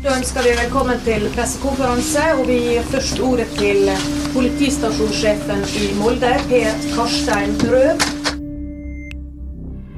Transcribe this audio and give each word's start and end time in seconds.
Da 0.00 0.14
ønsker 0.16 0.46
vi 0.46 0.52
velkommen 0.56 1.00
til 1.04 1.26
pressekonferanse, 1.34 2.22
og 2.38 2.46
vi 2.48 2.54
gir 2.62 2.86
først 2.88 3.18
ordet 3.20 3.50
til 3.58 3.90
politistasjonssjefen 4.32 5.64
i 5.76 5.88
Molde, 5.98 6.30
Per 6.48 6.78
Karstein 6.94 7.52
Rød. 7.68 8.06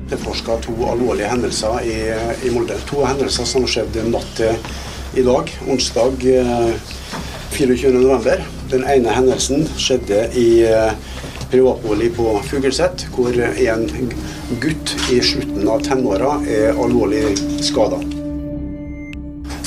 etterforska 0.07 0.57
to 0.65 0.75
alvorlige 0.91 1.29
hendelser 1.31 1.87
i, 1.87 1.95
i 2.47 2.51
Molde. 2.51 2.81
To 2.91 3.05
hendelser 3.07 3.47
som 3.47 3.63
skjedde 3.71 4.03
natt 4.11 4.33
til 4.37 4.59
i 5.23 5.23
dag, 5.23 5.53
onsdag 5.71 6.27
eh, 6.33 6.75
24.11. 7.55 8.43
Den 8.75 8.83
ene 8.97 9.15
hendelsen 9.15 9.69
skjedde 9.79 10.25
i 10.35 10.49
eh, 10.67 10.97
privatbolig 11.53 12.11
på 12.19 12.41
Fugelset, 12.51 13.07
hvor 13.15 13.39
en 13.39 13.87
gutt 14.67 14.97
i 15.15 15.23
slutten 15.23 15.71
av 15.71 15.87
tenåra 15.87 16.41
er 16.43 16.75
alvorlig 16.75 17.37
skada. 17.63 18.03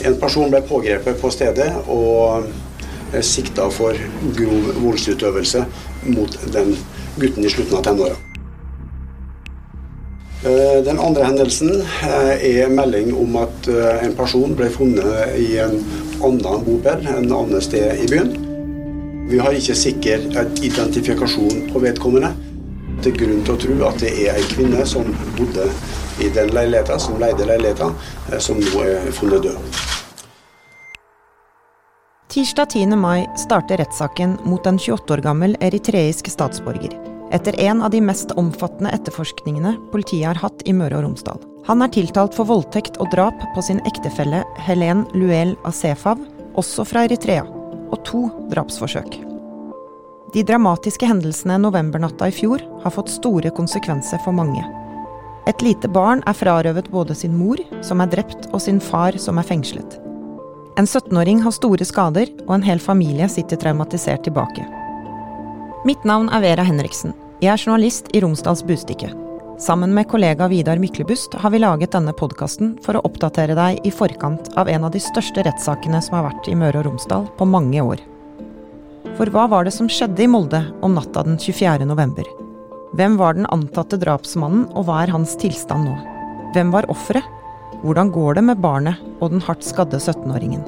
En 0.05 0.19
person 0.21 0.51
ble 0.53 0.61
pågrepet 0.65 1.17
på 1.21 1.31
stedet 1.33 1.71
og 1.89 2.45
er 3.15 3.25
sikta 3.25 3.69
for 3.73 3.97
grov 4.37 4.71
voldsutøvelse 4.83 5.65
mot 6.13 6.39
den 6.53 6.75
gutten 7.17 7.45
i 7.45 7.51
slutten 7.51 7.79
av 7.79 7.85
tenåra. 7.87 8.17
Eh, 10.45 10.83
Den 10.85 10.99
andre 10.99 11.25
hendelsen 11.25 11.71
eh, 11.81 12.33
er 12.61 12.69
melding 12.69 13.13
om 13.17 13.37
at 13.41 13.69
eh, 13.71 14.03
en 14.05 14.13
person 14.17 14.53
ble 14.57 14.69
funnet 14.69 15.37
i 15.41 15.55
en 15.63 15.79
annen 16.21 16.65
bopel 16.67 17.07
en 17.09 17.31
annet 17.39 17.65
sted 17.65 18.03
i 18.03 18.09
byen. 18.11 18.35
Vi 19.25 19.39
har 19.41 19.55
ikke 19.57 19.73
sikker 19.73 20.27
identifikasjon 20.61 21.71
på 21.71 21.81
vedkommende. 21.81 22.29
Det 23.01 23.11
er 23.11 23.17
grunn 23.19 23.43
til 23.45 23.53
å 23.55 23.59
tro 23.61 23.75
at 23.89 23.99
det 24.01 24.11
er 24.25 24.37
ei 24.39 24.45
kvinne 24.49 24.85
som 24.87 25.09
bodde 25.37 25.67
i 26.23 26.29
den 26.33 26.53
leiligheten, 26.55 26.99
som 26.99 27.19
leide 27.19 27.47
leiligheten, 27.47 27.91
eh, 28.31 28.39
som 28.39 28.59
nå 28.61 28.85
er 28.85 29.11
funnet 29.15 29.43
død. 29.43 29.81
Tirsdag 32.35 32.69
10. 32.73 32.95
mai 32.99 33.25
starter 33.39 33.79
rettssaken 33.79 34.37
mot 34.43 34.65
en 34.67 34.79
28 34.79 35.13
år 35.13 35.21
gammel 35.23 35.57
eritreisk 35.63 36.27
statsborger. 36.31 36.95
Etter 37.31 37.55
en 37.59 37.81
av 37.81 37.91
de 37.91 38.01
mest 38.03 38.31
omfattende 38.35 38.91
etterforskningene 38.95 39.75
politiet 39.91 40.27
har 40.27 40.41
hatt 40.43 40.65
i 40.67 40.73
Møre 40.75 40.99
og 40.99 41.07
Romsdal. 41.07 41.39
Han 41.67 41.81
er 41.81 41.93
tiltalt 41.95 42.35
for 42.37 42.47
voldtekt 42.49 42.99
og 43.01 43.09
drap 43.13 43.39
på 43.55 43.63
sin 43.65 43.79
ektefelle 43.89 44.43
Helen 44.67 45.05
Luel 45.15 45.55
Asefav, 45.65 46.21
også 46.59 46.85
fra 46.87 47.07
Eritrea, 47.07 47.47
og 47.91 48.03
to 48.07 48.27
drapsforsøk. 48.51 49.34
De 50.35 50.43
dramatiske 50.43 51.07
hendelsene 51.07 51.55
novembernatta 51.63 52.27
i 52.27 52.31
fjor 52.35 52.59
har 52.83 52.91
fått 52.91 53.09
store 53.09 53.49
konsekvenser 53.55 54.19
for 54.19 54.35
mange. 54.35 54.65
Et 55.47 55.61
lite 55.63 55.87
barn 55.87 56.19
er 56.27 56.35
frarøvet 56.35 56.89
både 56.91 57.15
sin 57.15 57.37
mor, 57.39 57.61
som 57.79 58.01
er 58.03 58.09
drept, 58.11 58.49
og 58.51 58.59
sin 58.59 58.81
far, 58.83 59.15
som 59.15 59.39
er 59.39 59.47
fengslet. 59.47 59.93
En 60.75 60.83
17-åring 60.83 61.39
har 61.39 61.55
store 61.55 61.87
skader, 61.87 62.27
og 62.49 62.51
en 62.57 62.65
hel 62.67 62.81
familie 62.83 63.29
sitter 63.31 63.61
traumatisert 63.61 64.25
tilbake. 64.27 64.65
Mitt 65.87 66.03
navn 66.03 66.27
er 66.27 66.43
Vera 66.43 66.65
Henriksen. 66.67 67.13
Jeg 67.39 67.53
er 67.53 67.63
journalist 67.63 68.11
i 68.11 68.19
Romsdals 68.25 68.65
Bustikke. 68.67 69.13
Sammen 69.63 69.93
med 69.95 70.09
kollega 70.11 70.49
Vidar 70.51 70.81
Myklebust 70.83 71.37
har 71.39 71.53
vi 71.53 71.61
laget 71.63 71.95
denne 71.95 72.11
podkasten 72.11 72.73
for 72.83 72.99
å 72.99 73.05
oppdatere 73.07 73.55
deg 73.55 73.87
i 73.87 73.93
forkant 74.01 74.51
av 74.59 74.67
en 74.67 74.89
av 74.89 74.91
de 74.91 74.99
største 74.99 75.47
rettssakene 75.47 76.03
som 76.03 76.19
har 76.19 76.27
vært 76.27 76.51
i 76.51 76.57
Møre 76.59 76.83
og 76.83 76.89
Romsdal 76.89 77.31
på 77.39 77.47
mange 77.47 77.79
år. 77.79 78.03
For 79.15 79.31
hva 79.31 79.45
var 79.47 79.63
det 79.63 79.71
som 79.71 79.87
skjedde 79.87 80.25
i 80.25 80.27
Molde 80.27 80.59
om 80.83 80.95
natta 80.97 81.21
den 81.23 81.37
24. 81.39 81.85
november? 81.87 82.27
Hvem 82.99 83.15
var 83.15 83.37
den 83.37 83.47
antatte 83.47 83.95
drapsmannen, 83.99 84.65
og 84.75 84.89
hva 84.89 85.05
er 85.05 85.13
hans 85.15 85.37
tilstand 85.39 85.87
nå? 85.87 85.93
Hvem 86.51 86.73
var 86.73 86.87
offeret? 86.91 87.23
Hvordan 87.79 88.11
går 88.11 88.35
det 88.35 88.43
med 88.49 88.59
barnet 88.59 88.99
og 89.23 89.31
den 89.31 89.43
hardt 89.45 89.63
skadde 89.63 90.01
17-åringen? 90.03 90.67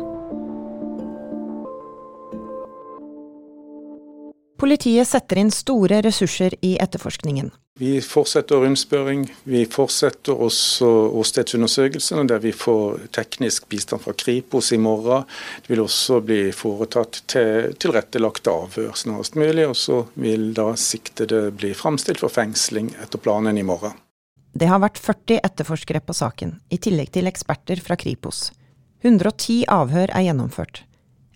Politiet 4.57 5.11
setter 5.11 5.43
inn 5.43 5.51
store 5.51 5.99
ressurser 6.07 6.55
i 6.63 6.77
etterforskningen. 6.81 7.51
Vi 7.77 7.99
fortsetter 8.01 8.63
rundspørring. 8.63 9.27
Vi 9.45 9.59
fortsetter 9.69 10.39
også 10.47 10.87
åstedsundersøkelsene, 11.21 12.23
der 12.25 12.41
vi 12.41 12.49
får 12.55 13.03
teknisk 13.13 13.67
bistand 13.69 14.01
fra 14.01 14.15
Kripos 14.17 14.71
i 14.73 14.79
morgen. 14.81 15.27
Det 15.61 15.75
vil 15.75 15.83
også 15.83 16.17
bli 16.25 16.39
foretatt 16.57 17.21
til, 17.29 17.77
tilrettelagte 17.77 18.49
avhør 18.49 18.97
snarest 18.97 19.37
mulig, 19.37 19.67
og 19.69 19.77
så 19.77 20.01
vil 20.17 20.49
da 20.57 20.71
siktede 20.73 21.51
bli 21.53 21.75
framstilt 21.77 22.25
for 22.25 22.33
fengsling 22.33 22.89
etter 22.97 23.21
planen 23.21 23.61
i 23.61 23.67
morgen. 23.67 23.93
Det 24.57 24.65
har 24.71 24.81
vært 24.81 24.97
40 24.97 25.43
etterforskere 25.45 26.01
på 26.01 26.17
saken, 26.17 26.57
i 26.73 26.81
tillegg 26.81 27.13
til 27.13 27.29
eksperter 27.29 27.77
fra 27.83 27.93
Kripos. 27.99 28.47
110 29.05 29.67
avhør 29.69 30.09
er 30.09 30.31
gjennomført. 30.31 30.81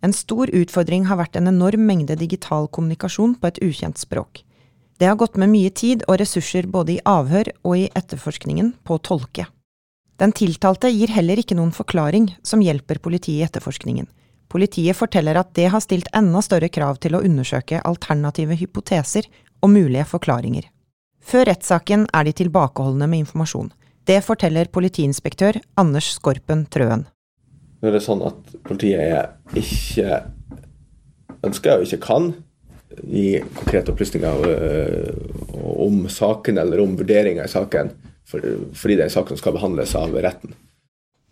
En 0.01 0.15
stor 0.17 0.49
utfordring 0.49 1.05
har 1.05 1.21
vært 1.21 1.37
en 1.37 1.51
enorm 1.51 1.85
mengde 1.85 2.17
digital 2.17 2.65
kommunikasjon 2.73 3.37
på 3.37 3.51
et 3.51 3.61
ukjent 3.61 4.01
språk. 4.01 4.41
Det 5.01 5.07
har 5.07 5.15
gått 5.15 5.35
med 5.41 5.49
mye 5.49 5.69
tid 5.73 6.03
og 6.05 6.19
ressurser 6.21 6.67
både 6.69 6.91
i 6.93 6.99
avhør 7.09 7.47
og 7.65 7.71
i 7.73 7.87
etterforskningen 7.97 8.67
på 8.85 8.99
å 8.99 9.01
tolke. 9.01 9.47
Den 10.21 10.29
tiltalte 10.37 10.91
gir 10.93 11.09
heller 11.09 11.39
ikke 11.41 11.55
noen 11.57 11.71
forklaring 11.73 12.27
som 12.45 12.61
hjelper 12.61 12.99
politiet 13.01 13.39
i 13.39 13.47
etterforskningen. 13.47 14.05
Politiet 14.53 14.93
forteller 14.99 15.39
at 15.41 15.55
det 15.57 15.71
har 15.73 15.81
stilt 15.81 16.11
enda 16.13 16.43
større 16.45 16.69
krav 16.69 16.99
til 17.01 17.17
å 17.17 17.23
undersøke 17.25 17.79
alternative 17.81 18.59
hypoteser 18.59 19.25
og 19.65 19.73
mulige 19.73 20.05
forklaringer. 20.11 20.69
Før 21.17 21.49
rettssaken 21.49 22.05
er 22.13 22.29
de 22.29 22.35
tilbakeholdne 22.43 23.09
med 23.09 23.23
informasjon. 23.23 23.73
Det 24.05 24.19
forteller 24.21 24.69
politiinspektør 24.69 25.57
Anders 25.81 26.11
Skorpen 26.19 26.67
Trøen. 26.69 27.07
Nå 27.81 27.89
er 27.89 27.97
det 27.97 28.05
sånn 28.05 28.21
at 28.29 28.53
politiet 28.69 29.57
ikke 29.57 30.21
ønsker 31.41 31.79
og 31.79 31.89
ikke 31.89 32.03
kan 32.05 32.33
gi 33.03 33.41
konkrete 33.55 33.93
opplysninger 33.93 34.47
øh, 34.49 35.13
om 35.85 36.03
saken 36.09 36.57
eller 36.61 36.81
om 36.83 36.97
vurderinger 36.99 37.45
i 37.45 37.51
saken, 37.51 37.93
for, 38.27 38.43
fordi 38.77 38.97
det 38.97 39.05
er 39.05 39.09
en 39.09 39.15
sak 39.15 39.31
som 39.31 39.39
skal 39.39 39.55
behandles 39.55 39.95
av 39.99 40.13
retten. 40.15 40.53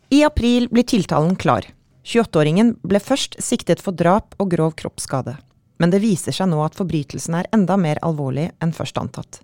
I 0.09 0.24
april 0.25 0.68
blir 0.72 0.88
tiltalen 0.90 1.36
klar. 1.38 1.68
28-åringen 2.09 2.74
ble 2.81 3.02
først 3.03 3.38
siktet 3.44 3.84
for 3.84 3.94
drap 3.94 4.34
og 4.42 4.50
grov 4.56 4.74
kroppsskade. 4.80 5.36
Men 5.80 5.94
det 5.94 6.02
viser 6.03 6.36
seg 6.36 6.50
nå 6.52 6.59
at 6.64 6.75
forbrytelsen 6.75 7.38
er 7.40 7.50
enda 7.56 7.78
mer 7.80 8.02
alvorlig 8.03 8.50
enn 8.64 8.74
først 8.76 8.97
antatt. 9.00 9.40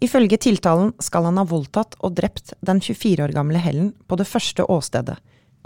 Ifølge 0.00 0.38
tiltalen 0.40 0.92
skal 1.00 1.26
han 1.28 1.40
ha 1.40 1.46
voldtatt 1.48 1.96
og 2.04 2.16
drept 2.18 2.52
den 2.64 2.82
24 2.84 3.24
år 3.26 3.32
gamle 3.36 3.60
Helen 3.60 3.92
på 4.06 4.18
det 4.20 4.28
første 4.28 4.64
åstedet, 4.72 5.16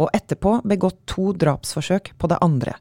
og 0.00 0.10
etterpå 0.16 0.60
begått 0.64 1.02
to 1.10 1.32
drapsforsøk 1.36 2.14
på 2.18 2.30
det 2.30 2.38
andre. 2.40 2.76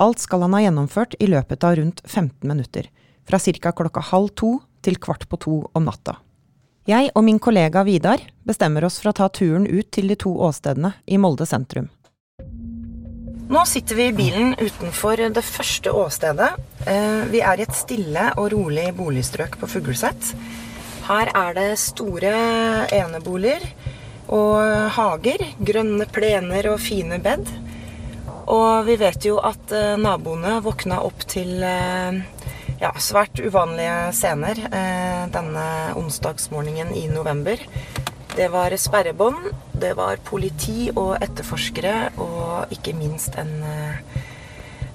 Alt 0.00 0.18
skal 0.18 0.40
han 0.46 0.54
ha 0.56 0.62
gjennomført 0.64 1.14
i 1.20 1.26
løpet 1.28 1.64
av 1.64 1.74
rundt 1.76 1.98
15 2.06 2.48
minutter, 2.48 2.86
fra 3.28 3.38
ca. 3.38 3.72
klokka 3.72 4.00
halv 4.00 4.30
to 4.32 4.54
til 4.80 4.96
kvart 4.96 5.26
på 5.28 5.36
to 5.36 5.56
om 5.76 5.84
natta. 5.84 6.16
Jeg 6.88 7.10
og 7.12 7.24
min 7.26 7.38
kollega 7.38 7.82
Vidar 7.84 8.22
bestemmer 8.48 8.86
oss 8.88 8.96
for 8.98 9.10
å 9.10 9.18
ta 9.18 9.28
turen 9.28 9.66
ut 9.68 9.90
til 9.92 10.08
de 10.08 10.16
to 10.16 10.32
åstedene 10.40 10.94
i 11.04 11.20
Molde 11.20 11.44
sentrum. 11.44 11.90
Nå 13.50 13.66
sitter 13.68 13.98
vi 13.98 14.06
i 14.08 14.16
bilen 14.16 14.54
utenfor 14.56 15.20
det 15.34 15.44
første 15.44 15.92
åstedet. 15.92 16.48
Eh, 16.86 17.28
Vi 17.28 17.44
er 17.44 17.60
i 17.60 17.66
et 17.68 17.76
stille 17.76 18.30
og 18.38 18.52
rolig 18.54 18.94
boligstrøk 18.96 19.58
på 19.60 19.68
Fuglset. 19.68 20.32
Her 21.10 21.28
er 21.34 21.52
det 21.54 21.78
store 21.78 22.32
eneboliger 22.88 23.68
og 24.28 24.64
hager. 24.96 25.44
Grønne 25.60 26.06
plener 26.06 26.70
og 26.72 26.80
fine 26.80 27.18
bed. 27.20 27.44
Og 28.50 28.86
vi 28.88 28.96
vet 28.98 29.26
jo 29.28 29.38
at 29.42 29.70
eh, 29.74 29.96
naboene 30.00 30.58
våkna 30.64 31.00
opp 31.06 31.22
til 31.30 31.60
eh, 31.62 32.18
ja, 32.80 32.90
svært 32.98 33.38
uvanlige 33.38 34.10
scener 34.16 34.58
eh, 34.66 35.26
denne 35.30 35.66
onsdagsmorgenen 36.00 36.90
i 36.98 37.06
november. 37.12 37.62
Det 38.34 38.48
var 38.50 38.74
sperrebånd, 38.78 39.50
det 39.78 39.92
var 39.98 40.22
politi 40.26 40.88
og 40.94 41.16
etterforskere, 41.22 42.12
og 42.22 42.74
ikke 42.74 42.94
minst 42.94 43.34
en 43.42 43.50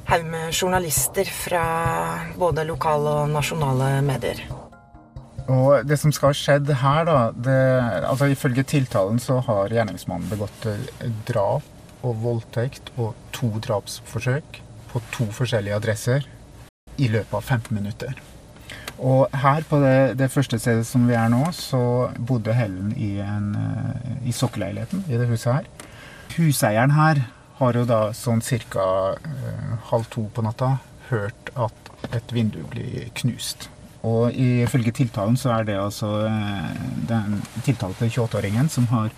haug 0.07 0.23
med 0.31 0.55
journalister 0.55 1.27
fra 1.27 1.65
både 2.39 2.63
lokale 2.67 3.11
og 3.25 3.33
nasjonale 3.35 3.89
medier. 4.07 4.39
Og 5.51 5.83
det 5.85 5.99
som 6.01 6.15
skal 6.15 6.31
ha 6.31 6.39
skjedd 6.39 6.71
her, 6.79 7.03
da 7.05 7.19
det, 7.35 7.59
altså 8.07 8.31
Ifølge 8.31 8.63
tiltalen 8.65 9.19
så 9.21 9.41
har 9.45 9.75
gjerningsmannen 9.75 10.31
begått 10.31 10.69
drap 11.27 11.74
og 12.05 12.21
voldtekt 12.21 12.93
og 13.01 13.17
to 13.35 13.49
drapsforsøk 13.63 14.61
på 14.91 15.01
to 15.15 15.27
forskjellige 15.33 15.75
adresser 15.75 16.29
i 17.01 17.09
løpet 17.11 17.33
av 17.35 17.43
15 17.43 17.75
minutter. 17.75 18.15
Og 18.95 19.27
her 19.35 19.65
på 19.67 19.81
det, 19.83 20.15
det 20.19 20.31
første 20.31 20.59
stedet 20.61 20.85
som 20.87 21.03
vi 21.09 21.17
er 21.19 21.27
nå, 21.31 21.43
så 21.51 22.11
bodde 22.15 22.55
Helen 22.55 22.93
i, 22.95 23.17
en, 23.19 23.51
eh, 23.59 24.27
i 24.29 24.35
sokkeleiligheten 24.35 25.03
i 25.09 25.19
det 25.19 25.27
huset 25.27 25.51
her. 25.57 25.67
Huseieren 26.37 26.95
her 26.95 27.25
har 27.59 27.75
jo 27.75 27.83
da 27.87 27.99
sånn 28.15 28.41
ca. 28.41 29.15
halv 29.91 30.07
to 30.11 30.27
på 30.33 30.43
natta 30.43 30.77
hørt 31.09 31.51
at 31.55 31.91
et 32.15 32.33
vindu 32.33 32.61
blir 32.71 33.09
knust. 33.19 33.69
Og 34.05 34.35
ifølge 34.37 34.93
tiltalen 34.93 35.37
så 35.37 35.55
er 35.57 35.67
det 35.67 35.77
altså 35.81 36.09
eh, 36.29 36.73
den 37.09 37.41
tiltalte 37.65 38.07
28-åringen 38.07 38.69
som 38.69 38.87
har 38.93 39.11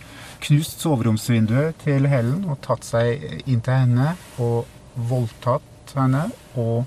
knust 0.44 0.84
soveromsvinduet 0.84 1.82
til 1.84 2.08
Helen 2.10 2.46
og 2.50 2.62
tatt 2.66 2.86
seg 2.88 3.24
inn 3.46 3.64
til 3.66 3.74
henne 3.74 4.14
og 4.44 4.68
voldtatt 5.10 5.96
henne 5.98 6.28
og 6.60 6.86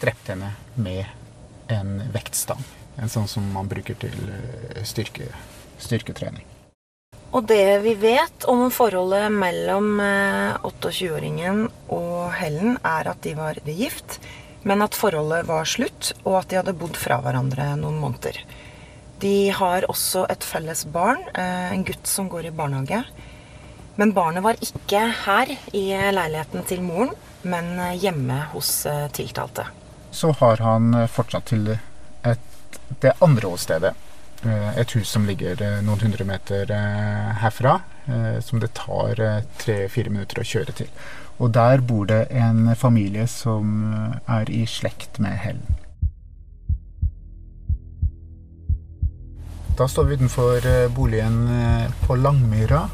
drept 0.00 0.32
henne 0.32 0.52
med 0.74 1.04
en 1.72 2.00
vektstang. 2.14 2.62
En 2.96 3.12
sånn 3.12 3.28
som 3.28 3.46
man 3.52 3.68
bruker 3.68 3.96
til 4.00 4.14
eh, 4.32 4.82
styrke, 4.88 5.28
styrketrening. 5.82 6.44
Og 7.36 7.44
det 7.50 7.80
vi 7.84 7.92
vet 8.00 8.46
om 8.48 8.68
forholdet 8.72 9.28
mellom 9.34 9.98
28-åringen 10.00 11.66
eh, 11.66 11.80
og 11.92 12.30
Helen, 12.38 12.78
er 12.86 13.10
at 13.10 13.20
de 13.26 13.34
var 13.36 13.58
gift, 13.66 14.20
men 14.66 14.84
at 14.84 14.96
forholdet 14.96 15.46
var 15.48 15.68
slutt, 15.68 16.14
og 16.24 16.40
at 16.40 16.50
de 16.50 16.60
hadde 16.60 16.76
bodd 16.78 16.96
fra 16.98 17.18
hverandre 17.24 17.74
noen 17.80 17.98
måneder. 18.00 18.40
De 19.20 19.50
har 19.50 19.86
også 19.88 20.26
et 20.30 20.44
felles 20.44 20.84
barn, 20.92 21.22
eh, 21.34 21.72
en 21.72 21.84
gutt 21.84 22.06
som 22.06 22.28
går 22.28 22.50
i 22.50 22.54
barnehage. 22.54 23.04
Men 23.96 24.12
barnet 24.12 24.44
var 24.44 24.58
ikke 24.60 25.06
her 25.24 25.54
i 25.72 25.86
leiligheten 26.12 26.66
til 26.68 26.82
moren, 26.84 27.14
men 27.42 27.78
hjemme 27.96 28.42
hos 28.52 28.82
tiltalte. 29.16 29.64
Så 30.12 30.34
har 30.36 30.60
han 30.60 31.06
fortsatt 31.08 31.46
til 31.48 31.70
et 31.72 32.42
det 33.00 33.12
andre 33.18 33.46
åstedet. 33.48 33.94
Eh, 34.42 34.78
et 34.78 34.96
hus 34.96 35.10
som 35.10 35.26
ligger 35.26 35.62
eh, 35.62 35.78
noen 35.84 36.02
hundre 36.02 36.26
meter 36.28 36.70
eh, 36.72 37.30
herfra, 37.42 37.80
som 38.46 38.60
det 38.62 38.68
tar 38.78 39.18
tre-fire 39.58 40.12
minutter 40.14 40.38
å 40.38 40.44
kjøre 40.46 40.74
til. 40.78 40.90
Og 41.42 41.50
der 41.56 41.80
bor 41.82 42.04
det 42.06 42.28
en 42.30 42.68
familie 42.78 43.24
som 43.26 43.72
er 44.30 44.46
i 44.46 44.60
slekt 44.70 45.18
med 45.18 45.34
Helen. 45.42 45.80
Da 49.76 49.84
står 49.88 50.04
vi 50.04 50.14
utenfor 50.14 50.88
boligen 50.96 51.48
på 52.06 52.14
Langmyra. 52.16 52.86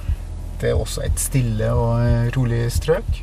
Det 0.60 0.72
er 0.72 0.78
også 0.78 1.04
et 1.06 1.20
stille 1.22 1.68
og 1.70 2.32
rolig 2.34 2.64
strøk. 2.74 3.20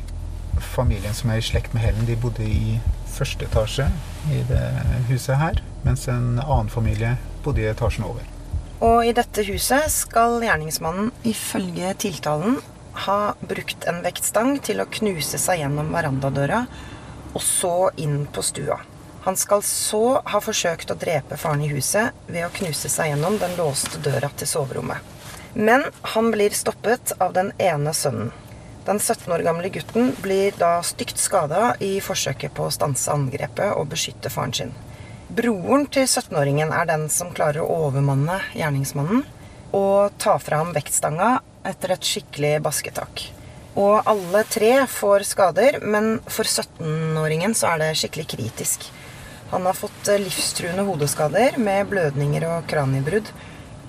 Familien 0.64 1.12
som 1.16 1.32
er 1.32 1.42
i 1.42 1.44
slekt 1.44 1.74
med 1.76 1.84
Helen, 1.84 2.06
de 2.08 2.16
bodde 2.16 2.46
i 2.46 2.78
første 3.12 3.44
etasje 3.44 3.90
i 4.32 4.40
det 4.48 4.64
huset 5.10 5.36
her, 5.36 5.60
mens 5.84 6.06
en 6.08 6.38
annen 6.40 6.72
familie 6.72 7.14
bodde 7.44 7.60
i 7.60 7.68
etasjen 7.68 8.06
over. 8.08 8.24
Og 8.80 9.04
i 9.04 9.12
dette 9.16 9.44
huset 9.44 9.92
skal 9.92 10.40
gjerningsmannen 10.40 11.10
ifølge 11.28 11.92
tiltalen 12.00 12.62
ha 13.04 13.34
brukt 13.44 13.84
en 13.92 14.00
vektstang 14.04 14.56
til 14.64 14.80
å 14.80 14.88
knuse 14.88 15.36
seg 15.40 15.60
gjennom 15.60 15.92
verandadøra, 15.92 16.64
og 17.34 17.44
så 17.44 17.74
inn 18.00 18.24
på 18.32 18.42
stua. 18.44 18.80
Han 19.22 19.36
skal 19.36 19.62
så 19.62 20.20
ha 20.24 20.40
forsøkt 20.40 20.90
å 20.90 20.96
drepe 20.96 21.36
faren 21.36 21.64
i 21.64 21.70
huset 21.72 22.16
ved 22.26 22.46
å 22.46 22.52
knuse 22.56 22.88
seg 22.88 23.12
gjennom 23.12 23.36
den 23.40 23.56
låste 23.58 24.00
døra 24.00 24.30
til 24.36 24.48
soverommet. 24.48 24.98
Men 25.54 25.84
han 26.14 26.30
blir 26.32 26.54
stoppet 26.56 27.12
av 27.18 27.34
den 27.36 27.50
ene 27.58 27.92
sønnen. 27.94 28.30
Den 28.86 28.98
17 28.98 29.32
år 29.34 29.42
gamle 29.44 29.68
gutten 29.68 30.14
blir 30.22 30.54
da 30.58 30.78
stygt 30.82 31.20
skada 31.20 31.74
i 31.84 31.98
forsøket 32.00 32.54
på 32.56 32.64
å 32.64 32.72
stanse 32.72 33.12
angrepet 33.12 33.74
og 33.76 33.90
beskytte 33.92 34.32
faren 34.32 34.54
sin. 34.56 34.72
Broren 35.28 35.84
til 35.92 36.08
17-åringen 36.08 36.72
er 36.74 36.88
den 36.88 37.04
som 37.12 37.34
klarer 37.36 37.62
å 37.62 37.90
overmanne 37.90 38.40
gjerningsmannen 38.56 39.26
og 39.76 40.16
ta 40.18 40.38
fra 40.42 40.62
ham 40.62 40.72
vektstanga 40.74 41.36
etter 41.68 41.92
et 41.94 42.08
skikkelig 42.08 42.56
basketak. 42.64 43.28
Og 43.78 44.08
alle 44.10 44.42
tre 44.50 44.72
får 44.90 45.28
skader, 45.28 45.78
men 45.84 46.16
for 46.26 46.48
17-åringen 46.48 47.54
så 47.54 47.74
er 47.74 47.84
det 47.84 47.92
skikkelig 48.00 48.26
kritisk. 48.32 48.88
Han 49.50 49.66
har 49.66 49.74
fått 49.74 50.10
livstruende 50.22 50.86
hodeskader 50.86 51.58
med 51.58 51.88
blødninger 51.90 52.46
og 52.48 52.66
kraniebrudd, 52.70 53.30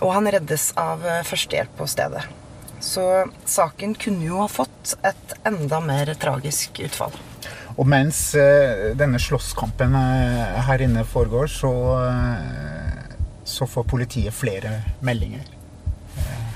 og 0.02 0.13
han 0.16 0.30
reddes 0.34 0.72
av 0.80 1.04
førstehjelp 1.28 1.75
på 1.78 1.90
stedet. 1.90 2.24
Så 2.81 3.04
saken 3.46 3.94
kunne 3.94 4.25
jo 4.25 4.40
ha 4.42 4.48
fått 4.50 4.96
et 5.06 5.36
enda 5.46 5.78
mer 5.86 6.10
tragisk 6.18 6.81
utfall. 6.81 7.13
Og 7.78 7.86
mens 7.88 8.31
uh, 8.36 8.92
denne 8.98 9.22
slåsskampen 9.22 9.94
her 10.68 10.84
inne 10.84 11.06
foregår, 11.08 11.48
så, 11.48 11.72
så, 13.46 13.68
får 13.69 13.86
politiet 13.94 14.36
flere 14.36 14.80
meldinger 15.06 15.46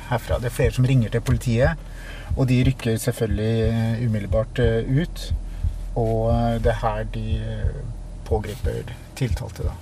herfra. 0.10 0.40
Det 0.42 0.50
er 0.50 0.58
flere 0.58 0.76
som 0.76 0.86
ringer 0.86 1.14
til 1.14 1.24
politiet, 1.26 1.86
og 2.36 2.50
de 2.50 2.60
rykker 2.68 2.98
selvfølgelig 3.02 4.06
umiddelbart 4.06 4.60
ut. 4.90 5.26
Og 5.96 6.60
det 6.62 6.74
er 6.74 6.82
her 6.82 7.06
de 7.14 7.28
pågriper 8.28 8.94
tiltalte, 9.16 9.70
da. 9.70 9.76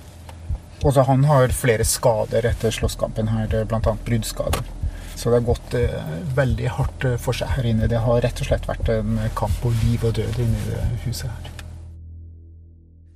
Også 0.84 1.04
han 1.08 1.24
har 1.24 1.52
flere 1.56 1.84
skader 1.88 2.44
etter 2.44 2.74
slåsskampen 2.74 3.30
her, 3.32 3.52
bl.a. 3.64 3.94
bruddskader. 4.04 4.66
Så 5.14 5.30
det 5.30 5.38
har 5.38 5.46
gått 5.46 5.74
eh, 5.78 6.14
veldig 6.36 6.70
hardt 6.76 7.04
eh, 7.06 7.16
for 7.22 7.36
seg 7.36 7.54
her 7.54 7.68
inne. 7.70 7.88
Det 7.88 8.02
har 8.02 8.20
rett 8.20 8.42
og 8.42 8.48
slett 8.48 8.66
vært 8.68 8.90
en 8.92 9.16
kamp 9.38 9.54
på 9.62 9.70
liv 9.84 10.04
og 10.04 10.16
død 10.18 10.40
inne 10.42 10.60
i 10.60 10.68
det 10.72 10.82
huset 11.06 11.30
her. 11.30 11.50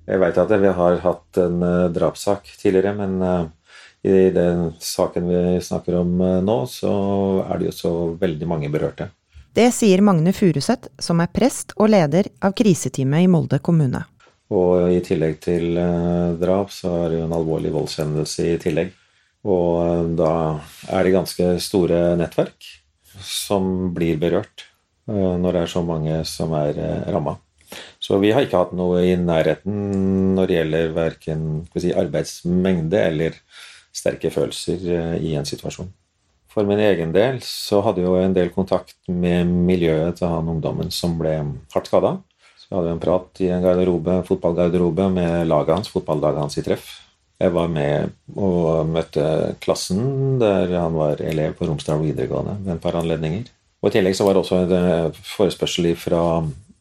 Jeg 0.09 0.23
veit 0.23 0.41
at 0.41 0.55
vi 0.63 0.71
har 0.73 1.03
hatt 1.05 1.39
en 1.43 1.61
uh, 1.61 1.91
drapssak 1.93 2.47
tidligere, 2.57 2.95
men 2.97 3.19
uh, 3.21 3.51
i 4.01 4.31
den 4.33 4.71
saken 4.81 5.27
vi 5.29 5.43
snakker 5.61 5.99
om 5.99 6.15
nå, 6.47 6.57
så 6.71 6.93
er 7.45 7.61
det 7.61 7.69
jo 7.69 7.75
så 7.77 7.93
veldig 8.17 8.49
mange 8.49 8.71
berørte. 8.73 9.11
Det 9.53 9.67
sier 9.75 10.01
Magne 10.07 10.33
Furuseth, 10.33 10.89
som 11.03 11.21
er 11.21 11.29
prest 11.35 11.75
og 11.77 11.91
leder 11.93 12.31
av 12.41 12.55
kriseteamet 12.57 13.27
i 13.27 13.29
Molde 13.29 13.59
kommune. 13.61 14.07
Og 14.55 14.89
i 14.95 15.03
tillegg 15.05 15.43
til 15.45 15.77
drap, 16.41 16.71
så 16.73 16.95
er 17.03 17.11
det 17.11 17.19
jo 17.19 17.27
en 17.27 17.37
alvorlig 17.37 17.73
voldshendelse 17.75 18.47
i 18.49 18.61
tillegg. 18.63 18.95
Og 19.47 19.75
eh, 19.83 20.07
da 20.19 20.33
er 20.91 21.05
det 21.05 21.15
ganske 21.15 21.51
store 21.63 22.17
nettverk 22.19 22.73
som 23.25 23.93
blir 23.95 24.19
berørt 24.21 24.67
eh, 25.11 25.37
når 25.39 25.53
det 25.53 25.63
er 25.63 25.73
så 25.75 25.85
mange 25.87 26.19
som 26.29 26.55
er 26.59 26.79
eh, 26.79 27.07
ramma. 27.13 27.39
Så 28.01 28.17
vi 28.23 28.33
har 28.33 28.47
ikke 28.47 28.63
hatt 28.63 28.75
noe 28.77 29.03
i 29.05 29.15
nærheten 29.21 30.35
når 30.37 30.49
det 30.49 30.57
gjelder 30.57 30.95
verken 30.97 31.43
si, 31.77 31.93
arbeidsmengde 31.93 33.03
eller 33.11 33.41
sterke 33.93 34.31
følelser 34.33 35.19
i 35.21 35.35
en 35.37 35.49
situasjon. 35.49 35.91
For 36.49 36.65
min 36.65 36.81
egen 36.81 37.13
del 37.13 37.43
så 37.45 37.83
hadde 37.85 38.01
jeg 38.01 38.09
jo 38.09 38.23
en 38.23 38.37
del 38.37 38.49
kontakt 38.55 38.97
med 39.11 39.51
miljøet 39.69 40.17
til 40.17 40.33
han 40.33 40.49
ungdommen 40.49 40.89
som 40.95 41.19
ble 41.21 41.35
hardt 41.75 41.91
skada. 41.91 42.15
Så 42.69 42.77
hadde 42.77 42.93
en 42.93 43.01
prat 43.01 43.41
i 43.41 43.49
en 43.49 43.65
garderobe, 43.65 44.21
fotballgarderobe 44.29 45.09
med 45.13 45.47
laget 45.49 45.75
hans, 45.79 45.89
fotballaget 45.93 46.43
hans 46.45 46.59
i 46.61 46.65
treff. 46.67 46.89
Jeg 47.39 47.55
var 47.55 47.71
med 47.71 48.11
og 48.35 48.89
møtte 48.91 49.55
klassen 49.63 50.37
der 50.41 50.75
han 50.75 50.97
var 50.99 51.23
elev 51.23 51.55
på 51.57 51.69
Romsdal 51.69 52.03
videregående 52.03 52.59
ved 52.65 52.75
et 52.75 52.83
par 52.83 52.99
anledninger. 52.99 53.47
Og 53.79 53.91
I 53.91 53.95
tillegg 53.95 54.17
så 54.19 54.27
var 54.27 54.35
det 54.35 54.43
også 54.43 54.63
en 54.65 54.73
eh, 54.75 55.21
forespørsel 55.37 55.93
fra 55.97 56.23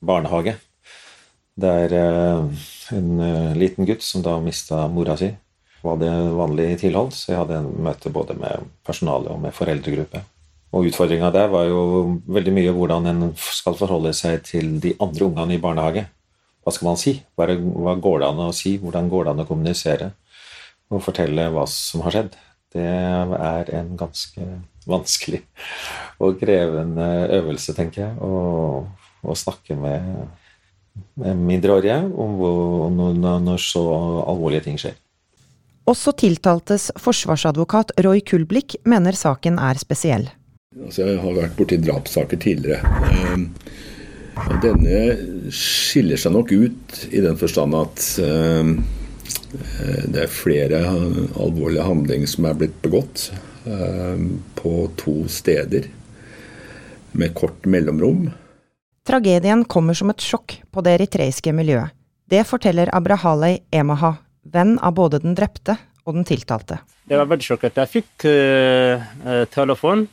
barnehage. 0.02 0.56
Der 1.62 1.94
eh, 1.94 2.64
en 2.98 3.22
eh, 3.22 3.54
liten 3.58 3.86
gutt 3.86 4.06
som 4.06 4.26
da 4.26 4.40
mista 4.42 4.88
mora 4.90 5.16
si, 5.20 5.30
var 5.86 6.02
det 6.02 6.10
vanlig 6.40 6.72
tilhold. 6.82 7.14
Så 7.14 7.32
jeg 7.32 7.42
hadde 7.44 7.62
en 7.62 7.70
møte 7.86 8.12
både 8.14 8.36
med 8.42 8.66
personalet 8.88 9.32
og 9.36 9.40
med 9.46 9.56
foreldregruppe. 9.56 10.24
Og 10.76 10.90
utfordringa 10.90 11.32
der 11.32 11.48
var 11.52 11.70
jo 11.70 11.82
veldig 12.28 12.54
mye 12.54 12.76
hvordan 12.76 13.10
en 13.12 13.26
skal 13.40 13.78
forholde 13.80 14.12
seg 14.16 14.42
til 14.48 14.78
de 14.84 14.94
andre 15.04 15.30
ungene 15.30 15.56
i 15.56 15.62
barnehage. 15.64 16.08
Hva 16.64 16.74
skal 16.76 16.90
man 16.90 17.00
si? 17.00 17.14
Hva, 17.40 17.48
går 17.48 18.20
det 18.20 18.28
an 18.28 18.42
å 18.50 18.54
si? 18.56 18.76
Hvordan 18.82 19.08
går 19.12 19.28
det 19.28 19.34
an 19.34 19.46
å 19.46 19.48
kommunisere? 19.48 20.12
og 20.94 21.04
fortelle 21.04 21.50
hva 21.54 21.66
som 21.70 22.04
har 22.06 22.16
skjedd. 22.16 22.36
Det 22.76 22.84
er 22.84 23.72
en 23.80 23.94
ganske 24.00 24.48
vanskelig 24.88 25.42
og 26.24 26.38
krevende 26.40 27.08
øvelse, 27.38 27.74
tenker 27.76 28.04
jeg, 28.04 28.14
å, 28.24 28.84
å 29.24 29.36
snakke 29.36 29.78
med, 29.80 30.08
mindreårige 31.18 32.00
om 32.10 32.38
hvor, 32.40 32.88
når, 32.94 33.44
når 33.46 33.62
så 33.64 33.84
alvorlige 34.28 34.68
ting 34.68 34.80
skjer. 34.82 34.98
Også 35.88 36.12
tiltaltes 36.20 36.90
forsvarsadvokat 37.00 37.94
Roy 38.04 38.20
Kulblikk 38.28 38.76
mener 38.88 39.16
saken 39.16 39.60
er 39.64 39.80
spesiell. 39.80 40.28
Altså, 40.86 41.08
jeg 41.08 41.22
har 41.24 41.40
vært 41.42 41.58
borti 41.58 41.80
drapssaker 41.82 42.40
tidligere. 42.42 42.82
Ehm, 43.12 43.50
denne 44.62 45.02
skiller 45.54 46.20
seg 46.22 46.36
nok 46.36 46.54
ut 46.54 47.02
i 47.10 47.24
den 47.24 47.40
forstand 47.40 47.76
at 47.80 48.06
ehm, 48.22 48.78
Eh, 49.54 50.04
det 50.12 50.26
er 50.26 50.32
flere 50.32 50.82
alvorlige 51.40 51.86
handlinger 51.86 52.30
som 52.30 52.48
er 52.50 52.58
blitt 52.60 52.76
begått 52.84 53.30
eh, 53.68 54.20
på 54.60 54.74
to 55.00 55.16
steder 55.32 55.88
med 57.18 57.34
kort 57.38 57.66
mellomrom. 57.66 58.28
Tragedien 59.08 59.64
kommer 59.72 59.96
som 59.96 60.12
et 60.12 60.24
sjokk 60.24 60.60
på 60.72 60.84
det 60.84 60.98
eritreiske 60.98 61.54
miljøet. 61.56 61.96
Det 62.28 62.44
forteller 62.44 62.92
Abrahalei 62.92 63.62
Emaha, 63.72 64.18
venn 64.52 64.76
av 64.84 64.98
både 64.98 65.22
den 65.24 65.38
drepte 65.38 65.78
og 66.04 66.18
den 66.18 66.28
tiltalte. 66.28 66.82
Det 67.08 67.16
var 67.16 67.30
veldig 67.32 67.46
sjokkert. 67.46 67.80
Jeg 67.80 67.92
fikk 67.94 68.26
uh, 68.28 69.46
telefon 69.54 70.04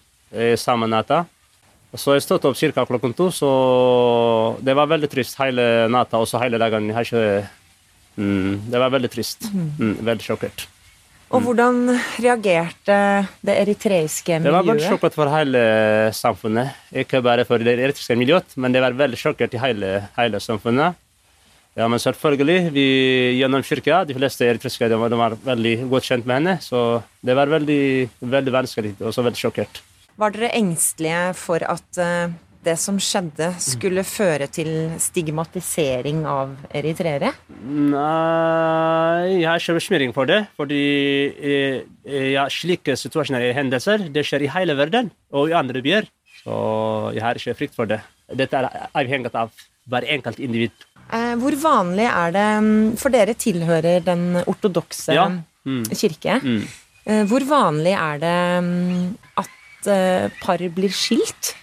samme 0.58 0.88
natta. 0.90 1.24
Så 1.94 2.16
jeg 2.16 2.24
stod 2.24 2.44
opp 2.48 2.56
ca. 2.58 2.84
klokken 2.88 3.14
to, 3.14 3.28
så 3.30 3.50
det 4.60 4.74
var 4.74 4.90
veldig 4.90 5.10
trist 5.12 5.38
hele 5.38 5.86
natta 5.88 6.18
og 6.18 6.42
hele 6.42 6.58
dagen. 6.58 6.90
Ikke 6.90 7.44
Mm, 8.16 8.70
det 8.70 8.78
var 8.78 8.92
veldig 8.94 9.10
trist. 9.10 9.48
Mm, 9.50 9.96
veldig 10.06 10.24
sjokkert. 10.24 10.66
Og 11.34 11.42
hvordan 11.42 11.88
reagerte 12.22 12.96
det 13.42 13.54
eritreiske 13.64 14.36
miljøet? 14.36 14.44
Det 14.44 14.52
var 14.54 14.66
veldig 14.68 14.84
sjokkert 14.86 15.16
for 15.16 15.30
hele 15.32 15.62
samfunnet. 16.14 16.76
Ikke 17.02 17.22
bare 17.24 17.46
for 17.48 17.58
det 17.58 17.74
eritreiske 17.74 18.16
miljøet, 18.20 18.54
men 18.60 18.74
det 18.74 18.82
var 18.84 18.94
veldig 18.94 19.18
sjokkert 19.18 19.56
i 19.56 19.62
hele, 19.62 19.96
hele 20.18 20.42
samfunnet. 20.42 21.00
Ja, 21.74 21.88
men 21.90 21.98
selvfølgelig, 21.98 22.70
vi 22.70 22.86
gjennom 23.40 23.64
kirka, 23.66 24.04
de 24.06 24.14
fleste 24.14 24.46
eritreiske 24.46 24.86
de 24.86 25.00
var, 25.00 25.10
de 25.10 25.18
var 25.18 25.34
veldig 25.42 25.74
godt 25.90 26.06
kjent 26.06 26.28
med 26.28 26.38
henne, 26.38 26.54
så 26.62 27.02
det 27.24 27.34
var 27.34 27.50
veldig, 27.50 27.80
veldig 28.22 28.54
vanskelig 28.54 28.94
og 29.00 29.10
så 29.16 29.24
veldig 29.26 29.40
sjokkert. 29.40 29.82
Var 30.20 30.30
dere 30.34 30.52
engstelige 30.54 31.32
for 31.34 31.64
at 31.66 31.98
eh, 31.98 32.34
det 32.64 32.76
som 32.80 32.96
skjedde, 33.02 33.50
skulle 33.60 34.04
føre 34.06 34.46
til 34.48 34.68
stigmatisering 35.02 36.22
av 36.30 36.54
eritreere? 36.72 37.32
Nei, 37.66 39.40
jeg 39.42 39.48
har 39.48 39.60
ikke 39.60 39.76
bekymring 39.80 40.14
for 40.16 40.30
det. 40.30 40.38
Fordi 40.56 40.80
eh, 41.34 42.30
ja, 42.32 42.46
slike 42.52 42.96
situasjoner 43.00 43.48
og 43.50 43.58
hendelser 43.58 44.06
det 44.14 44.24
skjer 44.28 44.46
i 44.46 44.52
hele 44.54 44.76
verden 44.78 45.10
og 45.34 45.50
i 45.50 45.56
andre 45.58 45.82
byer. 45.84 46.08
Så 46.44 46.56
jeg 47.16 47.24
har 47.24 47.40
ikke 47.40 47.56
frykt 47.58 47.76
for 47.76 47.90
det. 47.90 48.00
Dette 48.32 48.56
er 48.60 48.86
avhengig 48.96 49.32
av 49.36 49.50
hver 49.90 50.06
enkelt 50.14 50.38
individ. 50.40 50.86
Eh, 51.12 51.34
hvor 51.42 51.58
vanlig 51.60 52.06
er 52.08 52.30
det 52.32 52.46
mm, 52.64 52.94
For 52.96 53.12
dere 53.12 53.34
tilhører 53.36 54.00
den 54.06 54.38
ortodokse 54.46 55.12
Ja. 55.18 55.26
Mm. 55.64 55.84
kirke. 55.96 56.38
Mm. 56.44 56.64
Hvor 57.28 57.44
vanlig 57.48 57.92
er 57.96 58.18
det 58.20 58.38
mm, 58.64 59.04
at 59.84 60.30
eh, 60.30 60.40
par 60.42 60.62
blir 60.74 60.92
skilt? 60.92 61.54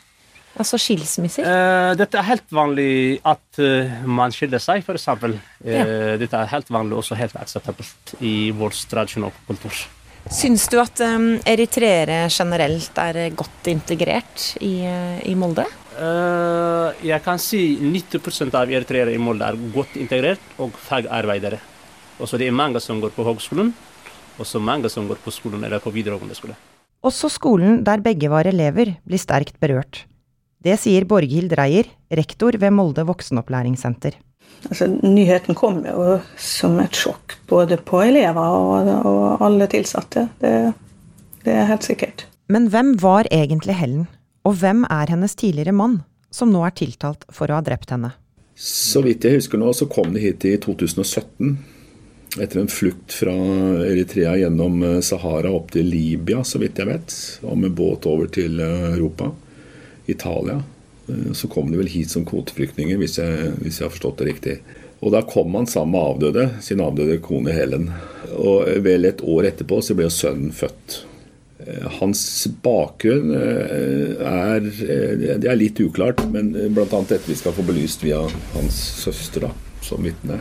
Altså 0.59 0.75
skilsmisser? 0.81 1.47
Uh, 1.47 1.93
dette 1.95 2.17
er 2.19 2.27
helt 2.27 2.49
vanlig 2.51 3.21
at 3.23 3.59
uh, 3.63 4.03
man 4.03 4.33
skiller 4.35 4.59
seg, 4.59 4.83
f.eks. 4.83 5.07
Uh, 5.07 5.39
Ja. 5.63 5.85
Dette 6.19 6.35
er 6.35 6.49
helt 6.51 6.69
vanlig 6.73 6.97
og 6.97 7.03
også 7.03 7.15
helt 7.15 7.35
akseptabelt 7.37 8.15
i 8.19 8.51
vår 8.51 8.73
tradisjon 8.89 9.29
og 9.29 9.35
kultur. 9.47 9.83
Syns 10.31 10.67
du 10.69 10.75
at 10.81 10.99
um, 11.05 11.37
eritreere 11.49 12.25
generelt 12.29 12.97
er 13.01 13.31
godt 13.37 13.69
integrert 13.71 14.51
i, 14.61 14.83
i 15.25 15.35
Molde? 15.37 15.65
Uh, 15.95 16.91
jeg 17.05 17.21
kan 17.23 17.39
si 17.41 17.77
90 17.81 18.51
av 18.57 18.69
eritreere 18.73 19.13
i 19.13 19.21
Molde 19.21 19.47
er 19.47 19.59
godt 19.73 19.95
integrert 20.01 20.59
og 20.61 20.75
fagarbeidere. 20.89 21.61
Også 22.21 22.37
det 22.41 22.49
er 22.49 22.57
mange 22.57 22.81
som 22.83 22.99
går 23.01 23.15
på 23.15 23.25
høgskolen, 23.25 23.71
og 24.37 24.45
så 24.45 24.59
mange 24.59 24.89
som 24.89 25.07
går 25.09 25.21
på 25.23 25.33
skolen 25.33 25.63
eller 25.63 25.81
på 25.81 25.93
videregående 25.93 26.37
skole. 26.37 26.57
Også 27.01 27.31
skolen 27.33 27.81
der 27.85 28.01
begge 28.03 28.29
var 28.29 28.45
elever, 28.45 28.95
blir 29.07 29.21
sterkt 29.21 29.57
berørt. 29.61 30.03
Det 30.61 30.75
sier 30.77 31.07
Borghild 31.09 31.55
Reier, 31.57 31.87
rektor 32.13 32.53
ved 32.61 32.73
Molde 32.77 33.05
voksenopplæringssenter. 33.07 34.19
Altså, 34.69 34.85
nyheten 35.01 35.57
kom 35.57 35.79
jo 35.87 36.19
som 36.37 36.77
et 36.83 36.93
sjokk 36.93 37.39
både 37.49 37.79
på 37.81 38.03
elever 38.05 38.37
og, 38.37 38.91
og 39.09 39.41
alle 39.47 39.65
tilsatte. 39.71 40.27
Det, 40.43 40.53
det 41.47 41.55
er 41.57 41.69
helt 41.71 41.87
sikkert. 41.87 42.27
Men 42.51 42.69
hvem 42.69 42.93
var 43.01 43.29
egentlig 43.33 43.79
Helen, 43.79 44.05
og 44.45 44.59
hvem 44.61 44.85
er 44.85 45.09
hennes 45.09 45.33
tidligere 45.39 45.73
mann, 45.73 46.01
som 46.29 46.53
nå 46.53 46.61
er 46.67 46.75
tiltalt 46.77 47.25
for 47.33 47.49
å 47.49 47.57
ha 47.57 47.65
drept 47.65 47.93
henne? 47.95 48.13
Så 48.53 49.01
vidt 49.01 49.25
jeg 49.25 49.39
husker 49.39 49.57
nå, 49.57 49.71
så 49.73 49.87
kom 49.89 50.13
de 50.13 50.21
hit 50.21 50.45
i 50.45 50.53
2017. 50.61 51.55
Etter 52.39 52.59
en 52.59 52.67
flukt 52.67 53.13
fra 53.13 53.33
Eritrea 53.85 54.37
gjennom 54.37 54.83
eh, 54.83 54.99
Sahara 55.03 55.51
opp 55.51 55.71
til 55.71 55.89
Libya, 55.91 56.45
så 56.47 56.61
vidt 56.61 56.79
jeg 56.79 56.87
vet. 56.87 57.15
Og 57.43 57.57
med 57.59 57.73
båt 57.75 58.07
over 58.07 58.29
til 58.31 58.61
eh, 58.63 58.85
Europa. 58.93 59.31
Italia. 60.07 60.61
Eh, 61.09 61.33
Så 61.35 61.49
kom 61.51 61.71
de 61.71 61.79
vel 61.81 61.91
hit 61.91 62.13
som 62.13 62.23
kvoteflyktninger, 62.25 62.95
hvis 63.01 63.17
jeg, 63.19 63.51
hvis 63.59 63.81
jeg 63.81 63.87
har 63.87 63.91
forstått 63.91 64.21
det 64.21 64.29
riktig. 64.29 64.57
Og 65.01 65.11
da 65.11 65.25
kom 65.27 65.51
han 65.57 65.67
sammen 65.67 65.97
med 65.97 66.07
avdøde, 66.07 66.45
sin 66.63 66.79
avdøde 66.79 67.19
kone 67.25 67.51
Helen. 67.51 67.89
Og 68.37 68.69
vel 68.85 69.09
et 69.09 69.23
år 69.27 69.49
etterpå 69.49 69.81
så 69.83 69.97
ble 69.97 70.05
jo 70.07 70.13
sønnen 70.13 70.53
født. 70.55 71.01
Hans 71.99 72.21
bakgrunn 72.63 73.35
er 73.37 74.63
Det 74.65 75.45
er 75.45 75.57
litt 75.59 75.77
uklart, 75.83 76.23
men 76.33 76.49
bl.a. 76.73 76.85
dette 76.89 77.29
vi 77.29 77.37
skal 77.37 77.53
få 77.53 77.65
belyst 77.67 78.05
via 78.05 78.21
hans 78.55 78.79
søster 79.01 79.45
da, 79.45 79.51
som 79.85 80.01
vitne. 80.05 80.39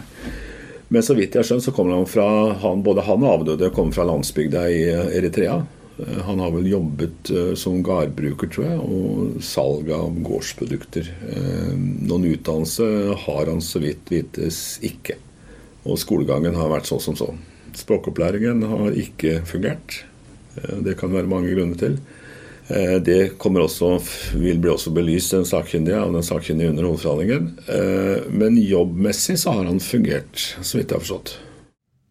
Men 0.90 1.04
så 1.06 1.14
vidt 1.14 1.36
jeg 1.38 1.46
skjønt, 1.46 1.62
så 1.62 1.72
kommer 1.74 1.94
han 1.94 2.08
fra 2.10 2.24
han, 2.64 2.80
Både 2.86 3.04
han 3.06 3.22
og 3.22 3.34
avdøde 3.40 3.70
kommer 3.74 3.94
fra 3.94 4.06
landsbygda 4.08 4.64
i 4.74 4.80
Eritrea. 5.20 5.60
Eh, 6.02 6.18
Han 6.26 6.42
har 6.42 6.50
vel 6.54 6.66
jobbet 6.70 7.30
eh, 7.30 7.52
som 7.58 7.78
gardbruker, 7.86 8.50
tror 8.50 8.66
jeg, 8.66 8.78
og 8.82 9.42
salg 9.44 9.90
av 9.94 10.18
gårdsprodukter. 10.26 11.10
Eh, 11.30 11.72
Noen 12.10 12.26
utdannelse 12.32 12.88
har 13.26 13.52
han 13.52 13.62
så 13.62 13.82
vidt 13.84 14.10
vites 14.10 14.80
ikke. 14.86 15.18
Og 15.86 15.98
skolegangen 16.02 16.58
har 16.58 16.72
vært 16.74 16.90
sånn 16.90 17.04
som 17.06 17.16
så. 17.18 17.30
Språkopplæringen 17.78 18.64
har 18.66 18.96
ikke 18.98 19.40
fungert. 19.46 20.02
Eh, 20.58 20.80
Det 20.82 20.98
kan 20.98 21.14
være 21.14 21.30
mange 21.30 21.54
grunner 21.54 21.78
til. 21.78 22.00
Eh, 22.70 23.00
Det 23.02 23.38
kommer 23.38 23.60
også, 23.66 23.98
vil 24.38 24.58
bli 24.62 24.70
også 24.70 24.92
belyst 24.94 25.34
den 25.34 25.46
sakkyndige 25.48 25.98
av 25.98 26.12
den 26.14 26.22
sakkyndige 26.22 26.70
under 26.70 26.86
hovedforhandlingen. 26.86 27.52
Eh, 27.66 28.30
Men 28.30 28.56
jobbmessig 28.56 29.38
så 29.38 29.50
har 29.56 29.64
han 29.64 29.80
fungert, 29.80 30.56
så 30.62 30.78
vidt 30.78 30.90
jeg 30.90 30.98
har 30.98 31.04
forstått. 31.04 31.36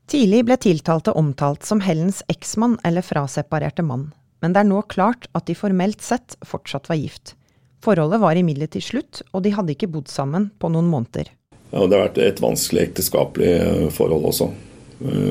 Tidlig 0.10 0.46
ble 0.46 0.58
tiltalte 0.58 1.13
omtalt 1.13 1.63
som 1.63 1.84
Hellens 1.86 2.24
eksmann 2.28 2.80
eller 2.84 3.06
fraseparerte 3.06 3.86
mann, 3.86 4.12
men 4.42 4.54
det 4.54 4.63
er 4.63 4.70
nå 4.72 4.82
klart 4.89 5.28
at 5.38 5.46
de 5.46 5.54
formelt 5.54 6.01
sett 6.01 6.36
fortsatt 6.44 6.89
var 6.89 6.98
gift. 6.98 7.36
Forholdet 7.86 8.20
var 8.20 8.36
imidlertid 8.36 8.84
slutt, 8.84 9.22
og 9.32 9.44
de 9.44 9.54
hadde 9.54 9.72
ikke 9.75 9.88
bodd 9.88 10.10
sammen 10.10 10.50
på 10.60 10.68
noen 10.74 10.89
måneder. 10.89 11.30
Ja, 11.72 11.86
det 11.86 11.96
har 11.96 12.10
vært 12.10 12.18
et 12.18 12.42
vanskelig 12.42 12.89
ekteskapelig 12.89 13.54
eh, 13.62 13.89
forhold 13.94 14.25
også. 14.34 14.50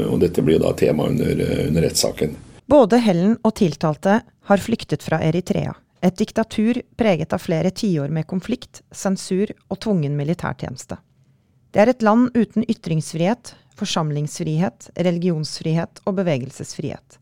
Og 0.09 0.17
dette 0.23 0.41
blir 0.41 0.57
da 0.63 0.71
tema 0.73 1.11
under, 1.11 1.43
under 1.67 1.83
rettssaken. 1.85 2.31
Både 2.69 2.99
Helen 3.01 3.39
og 3.49 3.55
tiltalte 3.57 4.19
har 4.45 4.61
flyktet 4.61 5.01
fra 5.01 5.23
Eritrea, 5.25 5.71
et 6.05 6.19
diktatur 6.21 6.77
preget 7.01 7.33
av 7.33 7.41
flere 7.41 7.71
tiår 7.73 8.13
med 8.13 8.27
konflikt, 8.29 8.83
sensur 8.93 9.49
og 9.71 9.79
tvungen 9.81 10.19
militærtjeneste. 10.19 10.99
Det 11.73 11.81
er 11.81 11.93
et 11.95 12.05
land 12.05 12.29
uten 12.37 12.67
ytringsfrihet, 12.69 13.55
forsamlingsfrihet, 13.79 14.91
religionsfrihet 15.01 16.05
og 16.05 16.21
bevegelsesfrihet. 16.21 17.17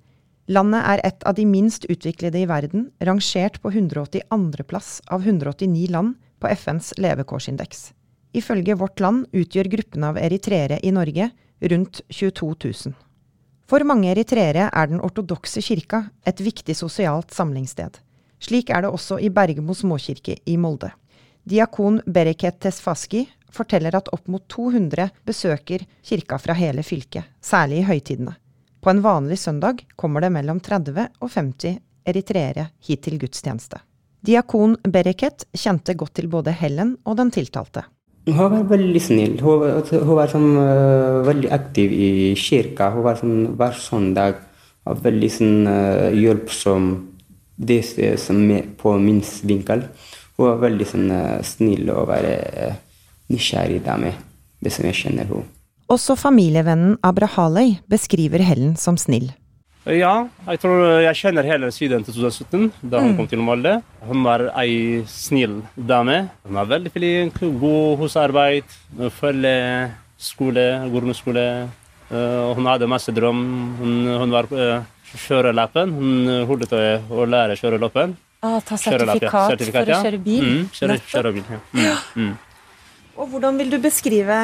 Landet 0.50 0.83
er 0.83 1.05
et 1.12 1.23
av 1.23 1.38
de 1.38 1.47
minst 1.47 1.87
utviklede 1.87 2.43
i 2.43 2.50
verden, 2.50 2.91
rangert 2.99 3.62
på 3.62 3.71
182. 3.71 4.67
plass 4.67 4.99
av 5.07 5.23
189 5.23 5.87
land 5.95 6.19
på 6.43 6.50
FNs 6.59 6.97
levekårsindeks. 6.99 7.93
Ifølge 8.35 8.75
Vårt 8.83 8.99
Land 8.99 9.31
utgjør 9.31 9.71
gruppen 9.79 10.11
av 10.11 10.19
eritreere 10.19 10.83
i 10.83 10.91
Norge 10.91 11.31
rundt 11.71 12.03
22 12.11 12.55
000. 12.67 12.97
For 13.67 13.83
mange 13.83 14.13
eritreere 14.13 14.69
er 14.71 14.87
den 14.87 15.01
ortodokse 15.03 15.63
kirka 15.65 16.05
et 16.27 16.39
viktig 16.41 16.77
sosialt 16.79 17.35
samlingssted. 17.35 17.99
Slik 18.39 18.71
er 18.71 18.85
det 18.85 18.93
også 18.95 19.19
i 19.19 19.31
Bergemo 19.33 19.75
småkirke 19.75 20.37
i 20.47 20.55
Molde. 20.57 20.93
Diakon 21.43 21.99
Bereket 22.07 22.61
Tesfaski 22.63 23.25
forteller 23.51 23.97
at 23.99 24.11
opp 24.15 24.29
mot 24.31 24.45
200 24.53 25.09
besøker 25.27 25.83
kirka 26.05 26.39
fra 26.39 26.55
hele 26.55 26.85
fylket, 26.87 27.25
særlig 27.43 27.83
i 27.83 27.89
høytidene. 27.91 28.37
På 28.81 28.93
en 28.93 29.03
vanlig 29.03 29.39
søndag 29.43 29.83
kommer 29.97 30.23
det 30.23 30.31
mellom 30.37 30.61
30 30.63 31.09
og 31.19 31.31
50 31.33 31.81
eritreere 32.07 32.69
hit 32.87 33.03
til 33.03 33.19
gudstjeneste. 33.19 33.81
Diakon 34.23 34.77
Bereket 34.83 35.47
kjente 35.55 35.95
godt 35.99 36.15
til 36.21 36.31
både 36.31 36.55
Helen 36.55 36.97
og 37.05 37.19
den 37.19 37.33
tiltalte. 37.35 37.83
Hun 38.26 38.37
var 38.50 38.64
veldig 38.66 39.00
snill. 39.02 39.37
Hun, 39.40 39.61
var- 39.61 39.83
hun 40.04 40.16
var 40.16 40.26
sånn, 40.26 40.56
øh, 40.59 41.26
veldig 41.26 41.50
aktiv 41.52 41.92
i 41.92 42.35
kirka. 42.35 42.90
Hun 42.92 43.02
var 43.04 43.14
sånn, 43.21 43.56
hver 43.56 43.73
søndag 43.78 44.35
og 44.87 45.02
veldig 45.02 45.30
sånn, 45.30 45.66
øh, 45.66 46.11
hjelpsom. 46.12 46.88
Det 47.59 47.85
som 48.18 48.50
er 48.50 48.62
på 48.76 48.99
min 49.00 49.21
vinkel. 49.45 49.85
Hun 50.37 50.47
var 50.49 50.59
veldig 50.68 50.87
sånn, 50.87 51.11
øh, 51.11 51.42
snill 51.42 51.88
og 51.90 52.09
var 52.09 52.23
nysgjerrig 53.30 53.83
dame. 53.85 54.12
Det 54.62 54.73
som 54.73 54.85
jeg 54.85 54.95
kjenner 54.95 55.25
henne. 55.26 55.45
Også 55.88 56.16
familievennen 56.18 56.99
Abrahalei 57.04 57.78
beskriver 57.88 58.42
Helen 58.42 58.76
som 58.76 58.97
snill. 58.97 59.33
Ja, 59.87 60.26
jeg 60.49 60.59
tror 60.59 60.81
jeg 61.05 61.14
kjenner 61.14 61.47
hele 61.47 61.69
siden 61.71 62.02
2017, 62.05 62.73
da 62.83 62.99
hun 63.00 63.12
Mm. 63.12 63.16
kom 63.21 63.26
til 63.31 63.38
Molde. 63.38 63.83
Hun 64.02 64.25
var 64.25 64.40
ei 64.59 65.05
snill 65.07 65.62
dame. 65.76 66.28
Hun 66.45 66.55
var 66.55 66.66
veldig 66.66 66.90
flink, 66.93 67.38
god 67.61 67.99
hos 67.99 68.16
arbeid, 68.16 68.64
følge 69.21 69.93
skole, 70.19 70.90
grunnskole. 70.90 71.69
skole. 71.71 72.55
Hun 72.57 72.66
hadde 72.66 72.87
masse 72.88 73.12
drøm. 73.14 73.76
Hun, 73.78 74.07
hun 74.19 74.31
var 74.31 74.47
kjørelappen. 75.14 75.93
Hun 75.95 76.47
holdt 76.47 76.69
på 76.71 76.78
å 77.11 77.26
lære 77.26 77.57
kjørelappen. 77.59 78.16
Ah, 78.43 78.61
ta 78.61 78.76
Kjørelapp, 78.76 79.23
ja. 79.23 79.31
sertifikat, 79.31 79.50
Sertifikat, 79.50 79.87
for 79.87 79.93
å 79.93 80.05
kjøre 80.05 80.19
bil. 80.23 80.45
Mm, 80.45 80.66
kjøre, 80.71 80.97
kjøre 81.11 81.33
bil, 81.35 81.45
ja. 81.83 81.95
Mm, 82.14 82.26
mm. 82.26 82.35
Og 83.16 83.31
hvordan 83.33 83.57
vil 83.59 83.71
du 83.71 83.78
beskrive 83.81 84.37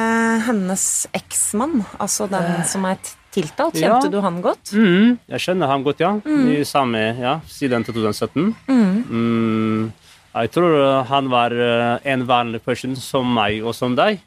hennes 0.47 1.07
eksmann, 1.13 1.85
altså 2.01 2.27
den 2.29 2.63
som 2.65 2.83
er 2.89 2.95
t- 2.95 3.13
tiltalt? 3.33 3.75
Kjente 3.75 4.07
Ja. 4.07 4.11
du 4.13 4.19
han 4.21 4.39
godt? 4.41 4.71
Mm, 4.73 5.17
jeg 5.33 5.43
kjenner 5.47 5.67
ham 5.67 5.83
godt, 5.83 5.99
ja. 6.03 6.13
Mm. 6.23 6.47
I 6.53 6.63
samme, 6.63 7.01
ja, 7.19 7.39
siden 7.49 7.83
2017. 7.83 8.55
Mm. 8.67 9.03
Mm, 9.09 9.91
jeg 10.33 10.51
tror 10.53 11.03
han 11.09 11.29
var 11.29 11.53
uh, 11.53 11.99
en 12.03 12.25
vanlig 12.29 12.63
person 12.65 12.95
som 12.95 13.27
meg 13.33 13.63
og 13.63 13.75
som 13.77 13.95
deg. 13.97 14.21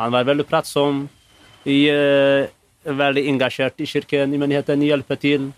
Han 0.00 0.12
var 0.12 0.24
veldig 0.28 0.46
pratsom. 0.48 1.08
I, 1.64 1.88
uh, 1.90 2.46
Veldig 2.86 3.24
engasjert 3.26 3.80
i 3.82 3.86
kirken, 3.90 4.30
i 4.30 4.38
menigheten, 4.38 4.82
hjelpe 4.86 5.16
til. 5.18 5.48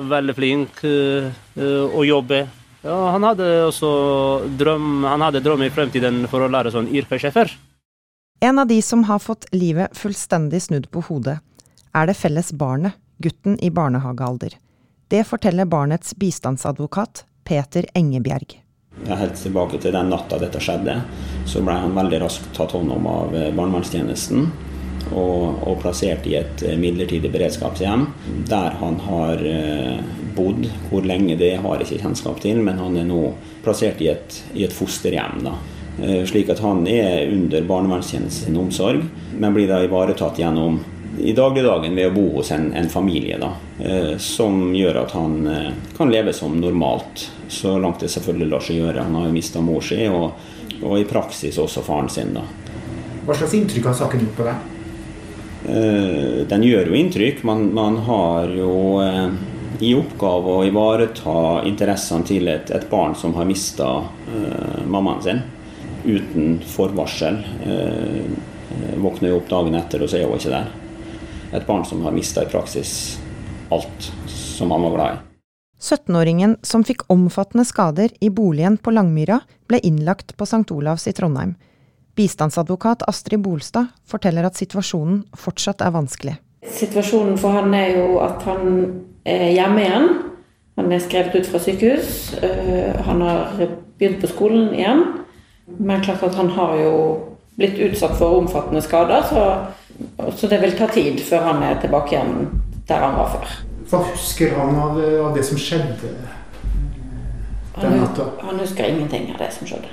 Veldig 0.00 0.34
flink 0.38 0.78
uh, 0.88 1.26
å 1.92 2.04
jobbe. 2.08 2.46
Ja, 2.80 2.94
han 3.12 3.26
hadde 3.28 3.48
også 3.66 3.90
drøm, 4.56 5.04
han 5.04 5.20
hadde 5.20 5.42
drøm 5.44 5.66
i 5.66 5.68
fremtiden 5.68 6.22
for 6.32 6.40
å 6.40 6.48
lære 6.48 6.72
sånn 6.72 6.88
yrkessjefer. 6.88 7.52
En 8.40 8.58
av 8.58 8.70
de 8.70 8.78
som 8.80 9.02
har 9.04 9.20
fått 9.20 9.44
livet 9.52 9.92
fullstendig 9.92 10.62
snudd 10.64 10.86
på 10.88 11.02
hodet, 11.10 11.36
er 11.92 12.06
det 12.06 12.16
felles 12.18 12.52
barnet, 12.52 12.98
gutten 13.18 13.58
i 13.64 13.70
barnehagealder. 13.70 14.56
Det 15.10 15.24
forteller 15.26 15.64
barnets 15.64 16.14
bistandsadvokat 16.16 17.24
Peter 17.44 17.86
Engebjerg. 17.94 18.60
Helt 19.06 19.36
tilbake 19.42 19.78
til 19.80 19.94
den 19.94 20.10
natta 20.12 20.38
dette 20.38 20.60
skjedde, 20.62 21.00
så 21.48 21.62
ble 21.64 21.74
han 21.82 21.96
veldig 21.96 22.20
raskt 22.22 22.50
tatt 22.54 22.74
hånd 22.76 22.92
om 22.94 23.08
av 23.10 23.34
eh, 23.34 23.48
barnevernstjenesten. 23.54 24.50
Og, 25.10 25.62
og, 25.66 25.78
plassert 25.80 26.26
i 26.28 26.36
et 26.38 26.62
eh, 26.62 26.76
midlertidig 26.78 27.30
beredskapshjem, 27.32 28.04
der 28.50 28.76
han 28.78 29.00
har 29.08 29.42
eh, 29.42 29.98
bodd. 30.36 30.68
Hvor 30.90 31.06
lenge 31.08 31.38
det 31.40 31.56
har 31.64 31.80
jeg 31.80 31.88
ikke 31.88 32.04
kjennskap 32.04 32.38
til, 32.44 32.60
men 32.62 32.78
han 32.78 32.98
er 33.00 33.08
nå 33.08 33.32
plassert 33.64 34.02
i 34.04 34.12
et, 34.12 34.40
i 34.54 34.66
et 34.68 34.76
fosterhjem. 34.76 35.42
da. 35.48 35.56
Slik 36.30 36.48
at 36.48 36.62
han 36.64 36.86
er 36.88 37.28
under 37.28 37.64
barnevernstjenesten 37.68 38.54
omsorg, 38.56 39.02
men 39.36 39.56
blir 39.56 39.68
da 39.68 39.82
ivaretatt 39.84 40.38
gjennom 40.40 40.78
i 41.24 41.34
dagligdagen 41.36 41.94
ved 41.96 42.10
å 42.10 42.14
bo 42.14 42.26
hos 42.38 42.52
en, 42.54 42.70
en 42.76 42.88
familie. 42.88 43.38
da, 43.40 43.52
Som 44.22 44.74
gjør 44.74 45.02
at 45.02 45.14
han 45.16 45.36
kan 45.96 46.10
leve 46.12 46.32
som 46.36 46.56
normalt 46.60 47.26
så 47.50 47.78
langt 47.78 48.00
det 48.00 48.08
selvfølgelig 48.08 48.50
lar 48.50 48.64
seg 48.64 48.80
gjøre. 48.80 49.04
Han 49.04 49.16
har 49.18 49.28
jo 49.28 49.34
mista 49.34 49.62
mor 49.64 49.84
si, 49.84 50.00
og, 50.08 50.32
og, 50.80 50.94
i 51.00 51.06
praksis 51.08 51.58
også 51.58 51.82
faren 51.86 52.10
sin. 52.12 52.34
da. 52.36 52.44
Hva 53.26 53.36
slags 53.36 53.56
inntrykk 53.58 53.90
har 53.90 53.96
saken 53.98 54.24
gjort 54.24 54.36
på 54.38 54.46
deg? 54.48 54.68
Eh, 55.70 56.36
den 56.50 56.66
gjør 56.66 56.92
jo 56.92 57.00
inntrykk. 57.00 57.42
Man, 57.48 57.66
man 57.76 57.98
har 58.06 58.54
jo 58.54 58.74
eh, 59.04 59.32
i 59.80 59.94
oppgave 59.96 60.56
å 60.60 60.66
ivareta 60.68 61.36
interessene 61.68 62.28
til 62.28 62.50
et, 62.52 62.70
et 62.70 62.86
barn 62.90 63.16
som 63.18 63.34
har 63.36 63.48
mista 63.48 63.90
eh, 64.30 64.84
mammaen 64.86 65.24
sin 65.24 65.42
uten 66.04 66.60
forvarsel. 66.64 67.42
Eh, 67.66 68.94
våkner 69.00 69.32
jo 69.32 69.40
opp 69.40 69.50
dagen 69.50 69.76
etter, 69.76 70.04
og 70.04 70.12
så 70.12 70.20
er 70.20 70.30
hun 70.30 70.38
ikke 70.38 70.54
der. 70.54 70.70
Et 71.52 71.66
barn 71.66 71.84
som 71.84 72.04
har 72.06 72.14
mista 72.14 72.44
i 72.44 72.50
praksis 72.50 73.18
alt 73.70 74.12
som 74.26 74.70
han 74.70 74.82
var 74.82 74.94
glad 74.94 75.14
i. 75.14 75.18
17-åringen 75.80 76.56
som 76.62 76.84
fikk 76.84 77.06
omfattende 77.08 77.64
skader 77.64 78.12
i 78.20 78.28
boligen 78.30 78.76
på 78.76 78.92
Langmyra, 78.92 79.40
ble 79.70 79.80
innlagt 79.86 80.34
på 80.36 80.44
St. 80.44 80.66
Olavs 80.74 81.06
i 81.08 81.14
Trondheim. 81.16 81.54
Bistandsadvokat 82.18 83.06
Astrid 83.08 83.40
Bolstad 83.40 83.94
forteller 84.04 84.44
at 84.44 84.58
situasjonen 84.60 85.22
fortsatt 85.32 85.80
er 85.80 85.94
vanskelig. 85.94 86.36
Situasjonen 86.68 87.38
for 87.40 87.56
han 87.56 87.72
er 87.74 87.94
jo 87.96 88.18
at 88.20 88.44
han 88.44 88.66
er 89.24 89.46
hjemme 89.54 89.86
igjen. 89.86 90.10
Han 90.76 90.92
er 90.92 91.00
skrevet 91.00 91.40
ut 91.40 91.48
fra 91.48 91.60
sykehus. 91.62 92.34
Eh, 92.44 93.00
han 93.06 93.24
har 93.24 93.56
begynt 93.96 94.20
på 94.20 94.28
skolen 94.34 94.74
igjen. 94.76 95.04
Men 95.78 96.04
klart 96.04 96.26
at 96.26 96.36
han 96.36 96.52
har 96.52 96.76
jo 96.76 96.94
blitt 97.56 97.80
utsatt 97.88 98.18
for 98.18 98.40
omfattende 98.40 98.82
skader, 98.84 99.24
så, 99.28 99.42
så 100.36 100.46
det 100.50 100.60
vil 100.62 100.76
ta 100.78 100.88
tid 100.92 101.20
før 101.24 101.46
han 101.50 101.62
er 101.66 101.80
tilbake 101.82 102.14
igjen 102.14 102.50
der 102.88 103.04
han 103.04 103.16
var 103.18 103.30
før. 103.36 103.54
Hva 103.90 104.02
husker 104.10 104.54
han 104.54 104.76
av, 104.78 104.98
av 105.24 105.36
det 105.36 105.44
som 105.46 105.58
skjedde 105.58 106.10
den 107.80 107.96
natta? 108.00 108.28
Han 108.42 108.60
husker 108.62 108.88
ingenting 108.88 109.30
av 109.34 109.40
det 109.42 109.50
som 109.54 109.66
skjedde. 109.66 109.90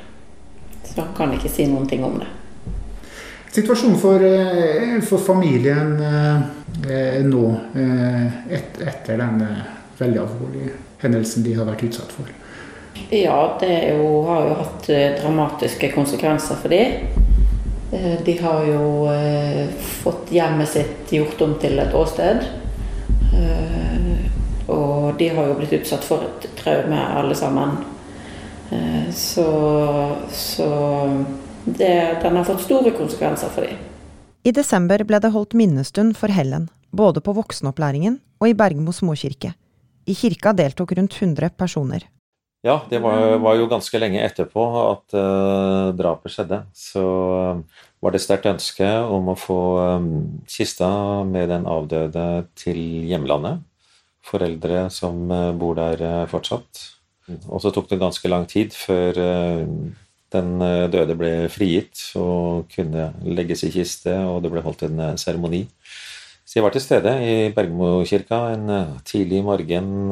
Så 0.84 1.02
han 1.02 1.14
kan 1.18 1.34
ikke 1.34 1.52
si 1.52 1.66
noen 1.70 1.88
ting 1.90 2.06
om 2.06 2.20
det. 2.22 2.30
Situasjonen 3.58 3.98
for, 3.98 4.24
eh, 4.24 5.00
for 5.02 5.18
familien 5.18 5.96
eh, 6.04 7.22
nå, 7.26 7.46
eh, 7.74 8.26
et, 8.54 8.82
etter 8.82 9.18
den 9.18 9.40
veldig 9.98 10.20
alvorlige 10.22 10.76
hendelsen 11.02 11.46
de 11.46 11.56
har 11.58 11.66
vært 11.66 11.88
utsatt 11.88 12.12
for? 12.14 12.30
Ja, 13.14 13.40
det 13.62 13.74
jo, 13.96 14.10
har 14.28 14.46
jo 14.50 14.60
hatt 14.62 14.90
dramatiske 15.22 15.90
konsekvenser 15.94 16.60
for 16.62 16.74
dem. 16.74 17.26
De 17.90 18.34
har 18.42 18.66
jo 18.68 18.88
fått 20.04 20.32
hjemmet 20.36 20.68
sitt 20.68 21.12
gjort 21.16 21.42
om 21.46 21.54
til 21.62 21.80
et 21.80 21.94
åsted. 21.96 22.42
Og 24.68 25.16
de 25.20 25.30
har 25.32 25.48
jo 25.48 25.56
blitt 25.56 25.76
utsatt 25.78 26.04
for 26.04 26.26
et 26.28 26.50
traume, 26.60 27.00
alle 27.00 27.36
sammen. 27.40 27.78
Eh, 28.72 29.14
så, 29.16 29.48
så 30.32 30.70
det, 31.64 32.20
den 32.24 32.36
har 32.36 32.44
fått 32.44 32.66
store 32.66 32.92
konsekvenser 32.92 33.52
for 33.54 33.68
dem. 33.68 33.80
I 34.44 34.54
desember 34.56 35.04
ble 35.08 35.20
det 35.24 35.32
holdt 35.34 35.56
minnestund 35.60 36.16
for 36.20 36.32
Helen, 36.32 36.70
både 36.92 37.24
på 37.24 37.36
voksenopplæringen 37.36 38.20
og 38.40 38.52
i 38.52 38.56
Bergmo 38.56 38.94
småkirke. 38.96 39.54
I 40.08 40.16
kirka 40.16 40.54
deltok 40.56 40.94
rundt 40.96 41.16
100 41.20 41.50
personer. 41.60 42.06
Ja, 42.64 42.82
det 42.90 43.00
var, 43.04 43.38
var 43.44 43.56
jo 43.60 43.68
ganske 43.70 44.00
lenge 44.00 44.24
etterpå 44.24 44.64
at 44.82 45.16
uh, 45.16 45.94
drapet 45.96 46.34
skjedde. 46.34 46.62
Så 46.76 47.04
uh, 47.04 47.84
var 48.02 48.14
det 48.14 48.22
sterkt 48.22 48.46
ønske 48.50 48.88
om 49.10 49.32
å 49.32 49.38
få 49.40 49.62
um, 49.98 50.12
kista 50.50 50.90
med 51.26 51.50
den 51.50 51.66
avdøde 51.70 52.28
til 52.60 52.78
hjemlandet 53.10 53.64
foreldre 54.28 54.88
som 54.94 55.32
eh, 55.32 55.54
bor 55.58 55.78
der 55.78 56.04
eh, 56.04 56.26
fortsatt. 56.32 56.84
Og 57.52 57.60
så 57.60 57.74
tok 57.76 57.90
det 57.92 58.00
ganske 58.00 58.30
lang 58.32 58.48
tid 58.48 58.76
før 58.76 59.18
eh, 59.24 59.64
den 60.36 60.50
døde 60.92 61.16
ble 61.16 61.32
frigitt 61.52 62.02
og 62.20 62.68
kunne 62.74 63.14
legges 63.24 63.64
i 63.64 63.72
kiste, 63.72 64.12
og 64.28 64.42
det 64.44 64.52
ble 64.52 64.64
holdt 64.66 64.84
en 64.84 65.00
seremoni. 65.16 65.62
Så 66.44 66.58
jeg 66.58 66.66
var 66.66 66.76
til 66.76 66.84
stede 66.84 67.14
i 67.24 67.36
Bergmokirka 67.56 68.42
en 68.52 68.74
tidlig 69.08 69.40
morgen, 69.48 70.12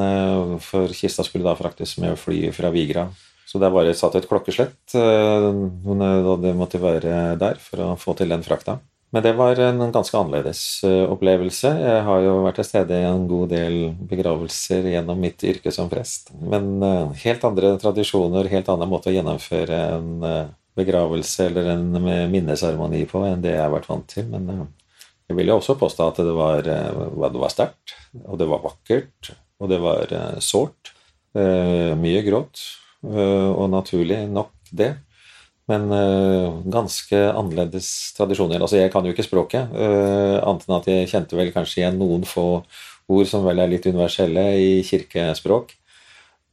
for 0.63 0.95
kista 0.95 1.23
skulle 1.27 1.43
da 1.43 1.57
fraktes 1.59 1.97
med 1.99 2.15
fly 2.19 2.45
fra 2.55 2.71
Vigra. 2.71 3.09
Så 3.45 3.61
det 3.61 3.69
var 3.71 3.87
satt 3.93 4.17
et 4.17 4.27
klokkeslett 4.29 4.95
da 4.95 6.35
det 6.41 6.53
måtte 6.57 6.81
være 6.81 7.35
der 7.39 7.59
for 7.61 7.83
å 7.85 7.93
få 7.99 8.15
til 8.17 8.33
den 8.33 8.43
frakta. 8.45 8.79
Men 9.15 9.23
det 9.23 9.31
var 9.37 9.59
en 9.63 9.79
ganske 9.95 10.17
annerledes 10.19 10.61
eh, 10.83 11.05
opplevelse. 11.07 11.69
Jeg 11.79 11.99
har 12.03 12.23
jo 12.25 12.33
vært 12.43 12.57
til 12.59 12.67
stede 12.67 12.97
i 12.99 13.05
en 13.07 13.21
god 13.29 13.53
del 13.53 13.77
begravelser 14.09 14.89
gjennom 14.91 15.21
mitt 15.23 15.45
yrke 15.47 15.71
som 15.71 15.87
prest. 15.87 16.33
Men 16.35 16.83
eh, 16.83 17.13
helt 17.21 17.45
andre 17.47 17.77
tradisjoner, 17.79 18.49
helt 18.51 18.71
annen 18.73 18.91
måte 18.91 19.13
å 19.13 19.15
gjennomføre 19.15 19.79
en 19.93 20.09
eh, 20.27 20.49
begravelse 20.75 21.47
eller 21.47 21.71
en 21.77 21.85
minneseremoni 22.33 23.05
på 23.07 23.23
enn 23.23 23.45
det 23.45 23.53
jeg 23.53 23.63
har 23.63 23.71
vært 23.71 23.87
vant 23.87 24.09
til. 24.11 24.27
Men 24.33 24.65
jeg 25.29 25.39
vil 25.39 25.53
jo 25.53 25.61
også 25.61 25.77
påstå 25.79 26.09
at 26.11 26.19
det 26.27 26.35
var, 26.35 26.67
var 27.15 27.53
sterkt, 27.53 27.95
og 28.25 28.35
det 28.41 28.49
var 28.51 28.65
vakkert, 28.65 29.31
og 29.63 29.71
det 29.71 29.79
var 29.79 30.11
sårt. 30.43 30.91
Mye 31.35 32.19
gråt, 32.27 32.59
og 33.03 33.67
naturlig 33.69 34.23
nok 34.31 34.53
det. 34.71 34.93
Men 35.69 35.87
uh, 35.89 36.61
ganske 36.69 37.21
annerledes 37.31 37.89
tradisjoner. 38.17 38.61
Altså, 38.61 38.77
jeg 38.77 38.91
kan 38.93 39.05
jo 39.05 39.13
ikke 39.15 39.25
språket, 39.25 39.71
uh, 39.73 40.37
annet 40.45 40.67
enn 40.67 40.75
at 40.77 40.89
jeg 40.91 41.09
kjente 41.13 41.39
vel 41.39 41.49
kanskje 41.55 41.81
igjen 41.81 41.97
noen 42.01 42.25
få 42.29 42.47
ord 43.09 43.29
som 43.29 43.45
vel 43.45 43.61
er 43.61 43.71
litt 43.71 43.87
universelle 43.89 44.45
i 44.61 44.69
kirkespråk. 44.85 45.73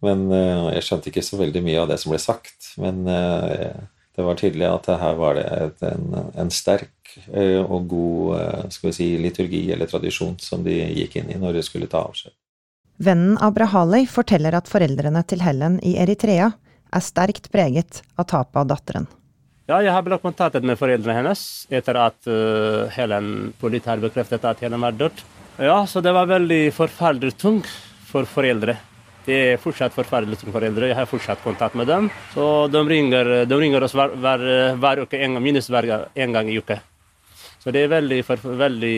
Men 0.03 0.27
jeg 0.35 0.83
skjønte 0.83 1.13
ikke 1.13 1.23
så 1.23 1.37
veldig 1.39 1.61
mye 1.63 1.79
av 1.79 1.87
det 1.93 1.97
som 2.03 2.11
ble 2.11 2.19
sagt. 2.19 2.73
Men 2.83 3.05
det 3.07 4.25
var 4.27 4.41
tydelig 4.41 4.67
at 4.67 4.89
her 4.99 5.15
var 5.15 5.39
det 5.39 5.45
et, 5.47 5.85
en, 5.87 6.17
en, 6.43 6.51
sterk 6.51 7.15
og 7.63 7.87
god 7.87 8.73
skal 8.75 8.91
vi 8.91 8.97
si, 8.99 9.07
liturgi 9.23 9.63
eller 9.71 9.87
tradisjon 9.87 10.35
som 10.43 10.67
de 10.67 10.75
gikk 10.75 11.21
inn 11.23 11.31
i 11.31 11.39
når 11.39 11.61
de 11.61 11.65
skulle 11.69 11.89
ta 11.89 12.03
avskjed. 12.03 12.35
Vennen 13.01 13.39
Abrahalei 13.41 14.05
forteller 14.07 14.55
at 14.59 14.69
foreldrene 14.69 15.23
til 15.25 15.41
Helen 15.43 15.79
i 15.83 15.97
Eritrea 16.03 16.53
er 16.93 17.03
sterkt 17.03 17.49
preget 17.53 18.03
av 18.21 18.29
tapet 18.29 18.61
av 18.61 18.69
datteren. 18.75 19.09
Ja, 19.71 19.79
jeg 19.81 19.95
har 19.95 20.03
blitt 20.05 20.23
kontaktet 20.23 20.67
med 20.67 20.77
foreldrene 20.77 21.21
hennes 21.21 21.43
etter 21.73 21.97
at 22.03 22.29
uh, 22.29 22.91
Helen 22.93 23.53
politiet 23.61 23.89
har 23.95 24.03
bekreftet 24.03 24.45
at 24.45 24.61
Helen 24.61 24.83
var 24.83 24.97
død. 24.99 25.23
Ja, 25.63 25.79
så 25.87 26.03
det 26.05 26.13
var 26.13 26.29
veldig 26.29 26.67
forferdelig 26.77 27.37
tungt 27.41 27.71
for 28.11 28.29
foreldre. 28.29 28.77
Det 29.25 29.39
er 29.55 29.61
fortsatt 29.63 29.95
forferdelig 29.95 30.41
tungt 30.41 30.51
for 30.51 30.59
foreldre. 30.59 30.91
Jeg 30.91 30.99
har 30.99 31.09
fortsatt 31.09 31.45
kontakt 31.45 31.79
med 31.79 31.89
dem. 31.89 32.11
Så 32.35 32.69
de 32.75 32.83
ringer, 32.91 33.35
de 33.47 33.61
ringer 33.61 33.87
oss 33.87 33.95
hver, 33.97 34.17
hver, 34.19 34.47
hver 34.83 35.05
uke, 35.07 35.21
en, 35.23 35.39
minst 35.45 35.71
hver 35.73 35.89
en 36.13 36.35
gang 36.35 36.51
i 36.51 36.59
uka. 36.59 36.81
Så 37.63 37.71
det 37.71 37.87
er 37.87 37.93
veldig, 37.95 38.25
for, 38.27 38.43
veldig, 38.59 38.97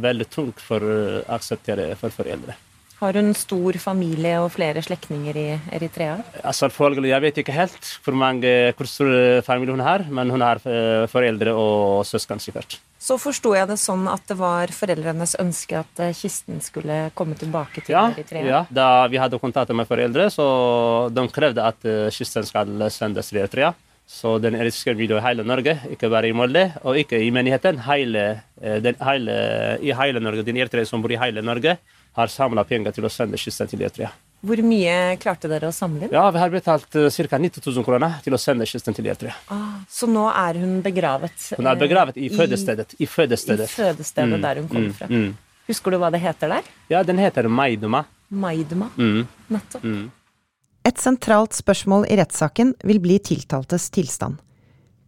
veldig 0.00 0.30
tungt 0.32 0.62
for 0.64 0.80
å 0.80 0.96
akseptere 1.36 1.92
for 2.00 2.14
foreldre. 2.14 2.56
Har 2.96 3.12
hun 3.12 3.34
stor 3.36 3.76
familie 3.76 4.38
og 4.40 4.54
flere 4.54 4.80
slektninger 4.80 5.36
i 5.36 5.46
Eritrea? 5.76 6.14
Altså, 6.40 6.70
jeg 7.04 7.20
vet 7.20 7.38
ikke 7.42 7.52
helt 7.52 7.88
hvor 8.04 8.14
mange 8.16 8.72
hvor 8.72 8.88
stor 8.88 9.42
familie 9.44 9.74
hun 9.74 9.84
har, 9.84 10.06
men 10.08 10.30
hun 10.32 10.40
har 10.40 10.62
eh, 10.64 11.04
foreldre 11.12 11.52
og 11.52 12.06
søsken 12.08 12.40
sikkert. 12.40 12.78
Så 12.96 13.18
forsto 13.20 13.52
jeg 13.52 13.68
det 13.68 13.76
sånn 13.76 14.08
at 14.08 14.24
det 14.30 14.38
var 14.40 14.72
foreldrenes 14.72 15.36
ønske 15.42 15.82
at 15.82 16.00
eh, 16.00 16.14
kisten 16.16 16.62
skulle 16.64 17.10
komme 17.14 17.36
tilbake 17.36 17.84
til 17.84 17.98
ja, 17.98 18.06
Eritrea? 18.14 18.46
Ja, 18.48 18.62
da 18.70 18.88
vi 19.12 19.20
hadde 19.20 19.42
kontakt 19.44 19.74
med 19.76 19.88
foreldre, 19.90 20.30
så 20.32 20.46
de 21.12 21.26
krevde 21.28 21.68
at 21.68 21.84
eh, 21.84 22.08
kisten 22.16 22.48
skal 22.48 22.88
sendes 22.94 23.28
til 23.28 23.42
Eritrea. 23.42 23.74
Så 24.08 24.38
den 24.38 24.54
eritreiske 24.54 24.94
videoen 24.96 25.20
i 25.20 25.26
hele 25.26 25.44
Norge, 25.44 25.76
ikke 25.90 26.08
bare 26.08 26.30
i 26.30 26.34
Molde, 26.36 26.68
og 26.86 26.96
ikke 26.96 27.18
i 27.20 27.28
menigheten. 27.34 27.80
Hele, 27.88 28.24
den, 28.62 28.94
hele, 29.02 29.36
I 29.82 29.90
hele 29.98 30.22
Norge. 30.22 30.44
Den 30.46 30.60
eritreere 30.62 30.86
som 30.86 31.02
bor 31.02 31.10
i 31.10 31.18
hele 31.18 31.42
Norge, 31.42 31.74
har 32.16 32.32
samla 32.32 32.64
penger 32.64 32.96
til 32.96 33.06
å 33.06 33.12
sende 33.12 33.38
kisten 33.40 33.68
til 33.70 33.84
Eritrea. 33.84 34.10
Hvor 34.46 34.60
mye 34.62 35.16
klarte 35.20 35.48
dere 35.50 35.70
å 35.70 35.74
samle 35.74 36.06
inn? 36.06 36.12
Ja, 36.14 36.26
Vi 36.30 36.38
har 36.38 36.52
betalt 36.52 36.90
ca. 36.92 37.38
90 37.40 37.62
000 37.64 37.86
kroner 37.86 38.18
til 38.24 38.36
å 38.36 38.40
sende 38.40 38.66
kisten 38.68 38.94
til 38.94 39.08
Eritrea. 39.08 39.34
Ah, 39.52 39.80
så 39.88 40.08
nå 40.10 40.26
er 40.30 40.60
hun 40.60 40.78
begravet? 40.84 41.48
Hun 41.56 41.66
er 41.66 41.80
begravet 41.80 42.20
i 42.20 42.28
fødestedet. 42.32 42.94
I 43.00 43.08
fødestedet, 43.10 43.68
I 43.68 43.74
fødestedet 43.80 44.36
mm, 44.36 44.44
der 44.44 44.60
hun 44.60 44.68
kom 44.70 44.86
mm, 44.86 44.92
fra. 44.98 45.08
Mm. 45.10 45.34
Husker 45.66 45.92
du 45.92 45.98
hva 45.98 46.12
det 46.14 46.22
heter 46.22 46.52
der? 46.52 46.68
Ja, 46.92 47.02
den 47.02 47.18
heter 47.18 47.48
Maiduma. 47.48 48.04
Maiduma. 48.28 48.90
Mm. 48.96 49.26
Nettopp. 49.50 49.84
Mm. 49.84 50.10
Et 50.86 51.02
sentralt 51.02 51.56
spørsmål 51.56 52.06
i 52.06 52.18
rettssaken 52.20 52.76
vil 52.86 53.00
bli 53.02 53.18
tiltaltes 53.18 53.88
tilstand. 53.90 54.38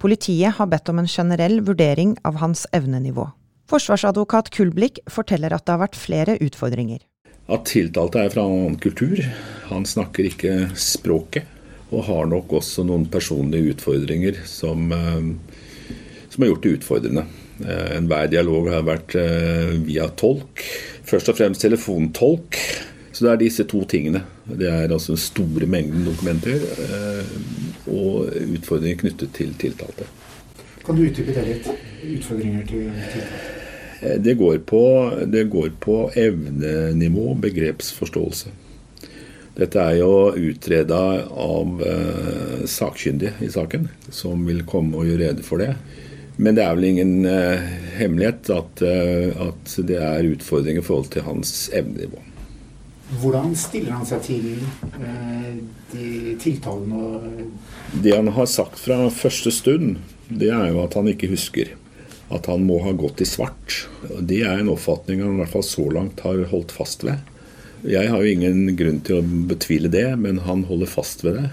Politiet 0.03 0.57
har 0.59 0.67
bedt 0.71 0.91
om 0.91 0.99
en 0.99 1.11
generell 1.11 1.61
vurdering 1.67 2.17
av 2.27 2.41
hans 2.43 2.67
evnenivå. 2.75 3.29
Forsvarsadvokat 3.69 4.49
Kulblikk 4.57 5.03
forteller 5.13 5.53
at 5.53 5.67
det 5.67 5.75
har 5.75 5.83
vært 5.83 5.97
flere 6.01 6.39
utfordringer. 6.41 7.03
At 7.53 7.67
tiltalte 7.69 8.23
er 8.25 8.33
fra 8.33 8.47
annen 8.49 8.79
kultur. 8.81 9.21
Han 9.69 9.85
snakker 9.89 10.29
ikke 10.29 10.55
språket. 10.79 11.49
Og 11.89 12.05
har 12.05 12.29
nok 12.29 12.53
også 12.59 12.85
noen 12.85 13.07
personlige 13.09 13.75
utfordringer 13.75 14.43
som, 14.49 14.91
eh, 14.93 15.29
som 16.29 16.43
har 16.43 16.51
gjort 16.51 16.63
det 16.63 16.73
utfordrende. 16.79 17.25
Eh, 17.65 17.97
enhver 17.97 18.29
dialog 18.29 18.69
har 18.69 18.85
vært 18.85 19.17
eh, 19.17 19.77
via 19.85 20.09
tolk. 20.09 20.65
Først 21.05 21.29
og 21.29 21.37
fremst 21.37 21.65
telefontolk. 21.65 22.57
Så 23.13 23.25
det 23.25 23.33
er 23.33 23.43
disse 23.45 23.65
to 23.65 23.85
tingene. 23.85 24.23
Det 24.45 24.69
er 24.69 24.89
altså 24.93 25.13
den 25.13 25.21
store 25.21 25.67
mengden 25.67 26.05
dokumenter 26.07 26.61
og 27.89 28.29
utfordringer 28.31 29.01
knyttet 29.01 29.33
til 29.35 29.57
tiltalte. 29.59 30.07
Kan 30.85 30.95
du 30.95 31.09
utdype 31.09 31.35
det 31.35 31.47
litt? 31.49 31.71
Utfordringer 32.05 32.69
til 32.69 32.93
tiltalte? 32.93 33.58
Det 33.99 34.35
går, 34.39 34.61
på, 34.63 34.83
det 35.27 35.49
går 35.51 35.73
på 35.83 35.97
evnenivå, 36.15 37.33
begrepsforståelse. 37.43 38.53
Dette 39.59 39.83
er 39.83 39.97
jo 39.99 40.31
utreda 40.39 41.01
av 41.35 41.81
eh, 41.83 42.61
sakkyndige 42.71 43.33
i 43.43 43.49
saken, 43.51 43.89
som 44.15 44.45
vil 44.47 44.63
komme 44.69 45.01
og 45.01 45.09
gjøre 45.09 45.33
rede 45.33 45.47
for 45.47 45.59
det. 45.59 45.73
Men 46.39 46.55
det 46.55 46.63
er 46.63 46.77
vel 46.79 46.87
ingen 46.93 47.27
eh, 47.27 47.65
hemmelighet 47.99 48.53
at, 48.55 48.83
eh, 48.87 49.35
at, 49.49 49.73
det 49.89 49.99
er 49.99 50.29
utfordringer 50.31 50.85
i 50.85 50.87
forhold 50.87 51.11
til 51.11 51.27
hans 51.27 51.51
evnenivå. 51.75 52.23
Hvordan 53.19 53.57
stiller 53.59 53.97
han 53.97 54.07
seg 54.07 54.23
til 54.23 54.47
eh, 55.01 55.59
de 55.91 56.37
tiltalene 56.39 57.03
og 57.09 57.99
Det 58.05 58.15
han 58.15 58.31
har 58.37 58.47
sagt 58.47 58.79
fra 58.79 59.09
første 59.11 59.51
stund, 59.51 59.97
det 60.29 60.53
er 60.55 60.69
jo 60.71 60.85
at 60.85 60.95
han 60.95 61.11
ikke 61.11 61.33
husker 61.33 61.75
at 62.35 62.49
han 62.51 62.67
må 62.69 62.81
ha 62.85 62.93
gått 62.97 63.23
i 63.25 63.29
svart. 63.29 63.87
Det 64.21 64.43
er 64.45 64.61
en 64.61 64.73
oppfatning 64.73 65.23
han 65.25 65.37
i 65.37 65.43
hvert 65.43 65.55
fall 65.57 65.67
så 65.67 65.87
langt 65.95 66.23
har 66.27 66.45
holdt 66.53 66.75
fast 66.77 67.07
ved. 67.07 67.25
Jeg 67.87 68.11
har 68.11 68.23
jo 68.23 68.33
ingen 68.35 68.75
grunn 68.77 69.01
til 69.07 69.21
å 69.21 69.27
betvile 69.49 69.91
det, 69.93 70.09
men 70.19 70.43
han 70.45 70.67
holder 70.69 70.91
fast 70.91 71.23
ved 71.25 71.39
det. 71.39 71.51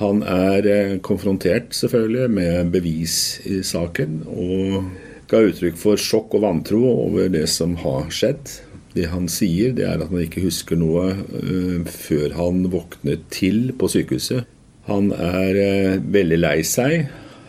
Han 0.00 0.24
er 0.24 0.66
eh, 0.66 0.96
konfrontert 1.04 1.74
selvfølgelig 1.76 2.32
med 2.32 2.72
bevis 2.72 3.14
i 3.44 3.60
saken, 3.66 4.22
og 4.32 4.88
ga 5.30 5.42
uttrykk 5.46 5.76
for 5.78 6.00
sjokk 6.00 6.34
og 6.38 6.44
vantro 6.46 6.80
over 6.88 7.28
det 7.32 7.46
som 7.52 7.76
har 7.82 8.08
skjedd. 8.14 8.56
Det 8.96 9.06
han 9.12 9.28
sier, 9.30 9.74
det 9.76 9.84
er 9.86 10.00
at 10.00 10.10
han 10.10 10.24
ikke 10.24 10.42
husker 10.42 10.78
noe 10.80 11.12
uh, 11.14 11.76
før 11.86 12.32
han 12.34 12.64
våknet 12.72 13.28
til 13.30 13.68
på 13.78 13.86
sykehuset. 13.92 14.48
Han 14.88 15.12
er 15.14 15.60
uh, 15.60 16.00
veldig 16.02 16.40
lei 16.40 16.56
seg. 16.66 17.06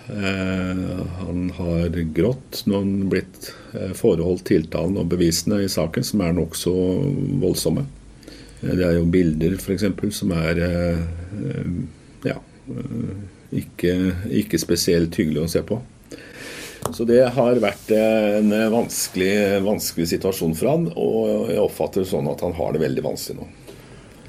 Uh, 0.09 1.01
han 1.21 1.51
har 1.55 1.97
grått 2.15 2.63
når 2.65 2.81
han 2.81 3.09
blitt 3.11 3.51
foreholdt 3.95 4.47
tiltalen 4.49 4.97
og 4.99 5.11
bevisene 5.13 5.61
i 5.63 5.69
saken, 5.71 6.03
som 6.03 6.23
er 6.25 6.35
nokså 6.35 6.73
voldsomme. 7.41 7.85
Det 8.61 8.83
er 8.85 8.97
jo 8.97 9.07
bilder 9.09 9.55
f.eks. 9.57 9.87
som 10.13 10.33
er 10.35 10.59
ja, 12.27 12.35
ikke, 13.57 13.93
ikke 14.41 14.59
spesielt 14.61 15.17
hyggelig 15.17 15.45
å 15.45 15.51
se 15.55 15.63
på. 15.65 15.79
Så 16.93 17.07
det 17.09 17.23
har 17.33 17.61
vært 17.63 17.89
en 17.95 18.51
vanskelig, 18.73 19.63
vanskelig, 19.65 20.11
situasjon 20.11 20.53
for 20.59 20.69
han, 20.69 20.85
og 20.93 21.49
jeg 21.49 21.63
oppfatter 21.63 22.03
det 22.03 22.11
sånn 22.11 22.29
at 22.29 22.43
han 22.45 22.53
har 22.59 22.75
det 22.75 22.83
veldig 22.83 23.05
vanskelig 23.07 23.39
nå. 23.39 23.49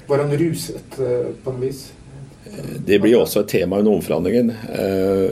Var 0.07 0.23
han 0.23 0.33
ruset 0.39 0.97
på 0.97 1.53
noe 1.53 1.61
vis? 1.61 1.85
Det 2.85 2.99
blir 2.99 3.17
også 3.17 3.43
et 3.43 3.51
tema 3.53 3.79
under 3.79 3.95
omforhandlingen. 3.97 4.51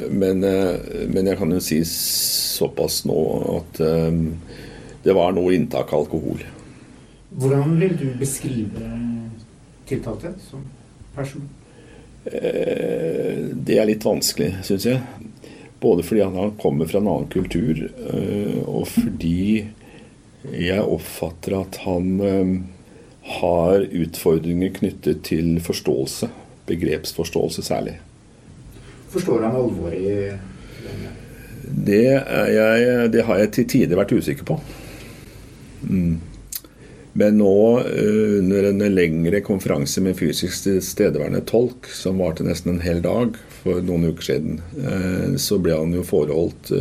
Men, 0.10 0.40
men, 0.42 1.28
jeg 1.28 1.38
kan 1.40 1.52
jo 1.52 1.60
si 1.64 1.82
såpass 1.88 3.02
nå 3.10 3.18
at 3.58 3.82
det 5.04 5.16
var 5.18 5.34
noe 5.36 5.54
inntak 5.56 5.92
av 5.92 6.06
alkohol. 6.06 6.44
Hvordan 7.32 7.76
vil 7.82 7.98
du 8.00 8.08
beskrive 8.20 8.92
tiltalte 9.90 10.34
som 10.48 10.64
person? 11.16 11.48
Det 12.24 13.78
er 13.78 13.88
litt 13.90 14.06
vanskelig, 14.06 14.54
syns 14.68 14.88
jeg. 14.88 15.02
Både 15.82 16.06
fordi 16.06 16.24
han 16.24 16.56
kommer 16.62 16.88
fra 16.88 17.02
en 17.02 17.10
annen 17.10 17.32
kultur, 17.34 17.88
og 18.70 18.86
fordi 18.92 19.66
jeg 20.52 20.82
oppfatter 20.82 21.58
at 21.60 21.82
han 21.86 22.14
har 23.22 23.86
utfordringer 23.86 24.74
knyttet 24.80 25.24
til 25.28 25.58
forståelse. 25.62 26.30
Begrepsforståelse 26.70 27.66
særlig. 27.66 27.98
Forstår 29.12 29.44
han 29.44 29.56
alvoret 29.56 29.98
i 30.00 30.16
det, 31.72 32.04
jeg, 32.52 33.10
det 33.14 33.24
har 33.28 33.40
jeg 33.42 33.52
til 33.56 33.68
tider 33.70 34.00
vært 34.00 34.14
usikker 34.18 34.48
på. 34.48 34.58
Mm. 35.88 36.20
Men 37.14 37.38
nå, 37.42 37.56
under 38.40 38.70
en 38.70 38.84
lengre 38.96 39.42
konferanse 39.44 40.02
med 40.04 40.16
fysisk 40.20 40.64
tilstedeværende 40.64 41.44
tolk, 41.48 41.90
som 41.92 42.22
varte 42.24 42.46
nesten 42.48 42.76
en 42.76 42.86
hel 42.86 43.02
dag 43.04 43.36
for 43.62 43.84
noen 43.84 44.08
uker 44.12 44.28
siden, 44.30 44.62
så 45.36 45.60
ble 45.62 45.76
han 45.76 45.92
jo 45.96 46.06
foreholdt 46.08 46.72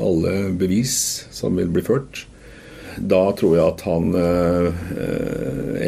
alle 0.00 0.34
bevis 0.56 0.96
som 1.34 1.60
vil 1.60 1.68
bli 1.74 1.84
ført. 1.84 2.24
Da 2.96 3.26
tror 3.36 3.58
jeg 3.58 3.66
at 3.68 3.84
han 3.84 4.16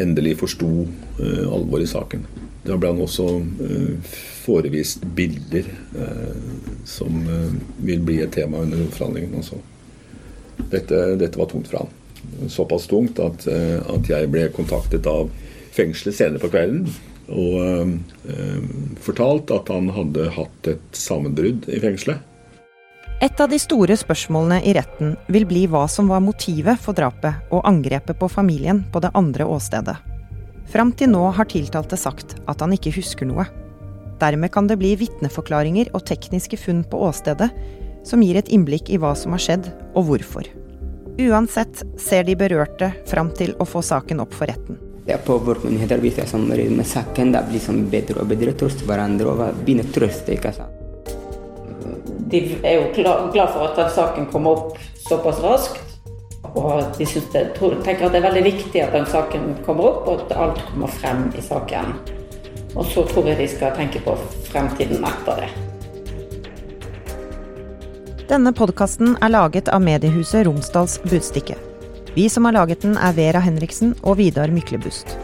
endelig 0.05 0.37
forsto 0.43 0.69
alvoret 1.17 1.87
i 1.87 1.91
saken. 1.95 2.27
Da 2.67 2.75
ble 2.75 2.91
han 2.91 2.99
også 3.03 3.25
forevist 4.43 5.05
bilder 5.15 5.69
som 6.87 7.21
vil 7.79 8.03
bli 8.03 8.17
et 8.23 8.33
tema 8.35 8.59
under 8.65 8.83
forhandlingene 8.91 9.39
også. 9.39 9.59
Dette, 10.71 10.99
dette 11.19 11.39
var 11.39 11.47
tungt 11.51 11.71
for 11.71 11.85
han 11.85 11.95
såpass 12.51 12.87
tungt 12.87 13.19
at, 13.19 13.47
at, 13.47 14.09
jeg 14.09 14.29
ble 14.31 14.47
kontaktet 14.55 15.07
av 15.09 15.29
fengselet 15.75 16.17
senere 16.17 16.41
på 16.41 16.51
kvelden 16.51 16.87
og 17.27 17.59
eh, 18.31 18.67
fortalt 19.03 19.51
at 19.51 19.69
han 19.73 19.91
hadde 19.91 20.29
hatt 20.37 20.71
et 20.71 20.95
sammenbrudd 20.95 21.67
i 21.67 21.81
fengselet. 21.83 22.23
Et 23.23 23.41
av 23.41 23.49
de 23.49 23.57
store 23.59 23.97
spørsmålene 23.97 24.61
i 24.69 24.75
retten 24.77 25.15
vil 25.33 25.47
bli 25.49 25.65
hva 25.67 25.87
som 25.89 26.09
var 26.11 26.21
motivet 26.23 26.77
for 26.79 26.95
drapet 26.97 27.49
og 27.49 27.65
angrepet 27.65 28.19
på 28.19 28.29
familien 28.29 28.83
på 28.93 29.01
det 29.03 29.11
andre 29.17 29.47
åstedet. 29.49 29.97
Fram 30.67 30.91
til 30.99 31.13
nå 31.13 31.23
har 31.31 31.47
tiltalte 31.47 31.97
sagt 31.99 32.35
at 32.47 32.61
han 32.63 32.73
ikke 32.75 32.91
husker 32.97 33.27
noe. 33.29 33.45
Dermed 34.19 34.51
kan 34.51 34.67
det 34.67 34.79
bli 34.81 34.95
vitneforklaringer 34.99 35.93
og 35.95 36.03
tekniske 36.09 36.59
funn 36.59 36.83
på 36.89 36.99
åstedet 37.07 37.51
som 38.07 38.23
gir 38.23 38.39
et 38.39 38.49
innblikk 38.53 38.89
i 38.91 38.99
hva 38.99 39.13
som 39.15 39.35
har 39.35 39.43
skjedd 39.43 39.69
og 39.93 40.09
hvorfor. 40.09 40.47
Uansett 41.17 41.81
ser 42.01 42.27
de 42.27 42.35
berørte 42.37 42.91
fram 43.09 43.31
til 43.37 43.55
å 43.57 43.65
få 43.65 43.81
saken 43.85 44.21
opp 44.23 44.35
for 44.37 44.49
retten. 44.51 44.77
Ja, 45.07 45.15
på 45.23 45.37
vår 45.39 45.63
menighet 45.63 46.01
vi 46.03 46.11
samarbeider 46.11 46.75
med 46.75 46.87
saken. 46.87 47.31
Det 47.31 47.45
blir 47.47 47.57
liksom 47.57 47.85
bedre 47.93 48.21
og 48.21 48.29
bedre 48.29 48.53
trøst 48.59 48.83
hverandre 48.83 49.31
og 49.31 49.61
begynner 49.63 49.87
å 49.87 49.95
trøste. 49.95 50.35
ikke 50.35 50.51
sant? 50.53 50.73
De 52.27 52.41
er 52.59 52.81
jo 52.81 52.89
glad 52.91 53.53
for 53.53 53.69
at 53.69 53.79
den 53.79 53.91
saken 53.95 54.27
kommer 54.33 54.59
opp 54.59 54.81
såpass 55.07 55.39
raskt. 55.39 55.86
Og 56.57 56.97
de 56.97 57.05
det, 57.05 57.43
tenker 57.59 58.07
at 58.07 58.13
det 58.13 58.19
er 58.19 58.25
veldig 58.25 58.43
viktig 58.47 58.81
at 58.81 58.95
den 58.95 59.05
saken 59.09 59.49
kommer 59.65 59.91
opp, 59.91 60.07
og 60.07 60.25
at 60.25 60.37
alt 60.37 60.61
kommer 60.71 60.91
frem 60.99 61.27
i 61.37 61.43
saken. 61.45 61.93
Og 62.77 62.85
så 62.89 63.05
tror 63.09 63.29
jeg 63.29 63.39
de 63.39 63.47
skal 63.51 63.75
tenke 63.77 64.01
på 64.05 64.15
fremtiden 64.49 65.05
etter 65.05 65.43
det. 65.43 65.49
Denne 68.27 68.51
podkasten 68.51 69.15
er 69.23 69.31
laget 69.31 69.69
av 69.71 69.79
mediehuset 69.85 70.43
Romsdals 70.49 70.97
Budstikke. 71.05 71.55
Vi 72.17 72.27
som 72.33 72.49
har 72.49 72.57
laget 72.57 72.83
den 72.83 72.97
er 72.97 73.15
Vera 73.15 73.39
Henriksen 73.39 73.93
og 74.01 74.17
Vidar 74.19 74.51
Myklebust. 74.51 75.15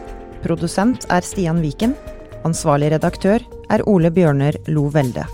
Produsent 0.46 1.08
er 1.12 1.26
Stian 1.26 1.60
Viken. 1.64 1.98
Ansvarlig 2.48 2.94
redaktør 2.94 3.44
er 3.74 3.88
Ole 3.90 4.12
Bjørner 4.14 4.56
Lo 4.72 4.88
Velde. 4.94 5.26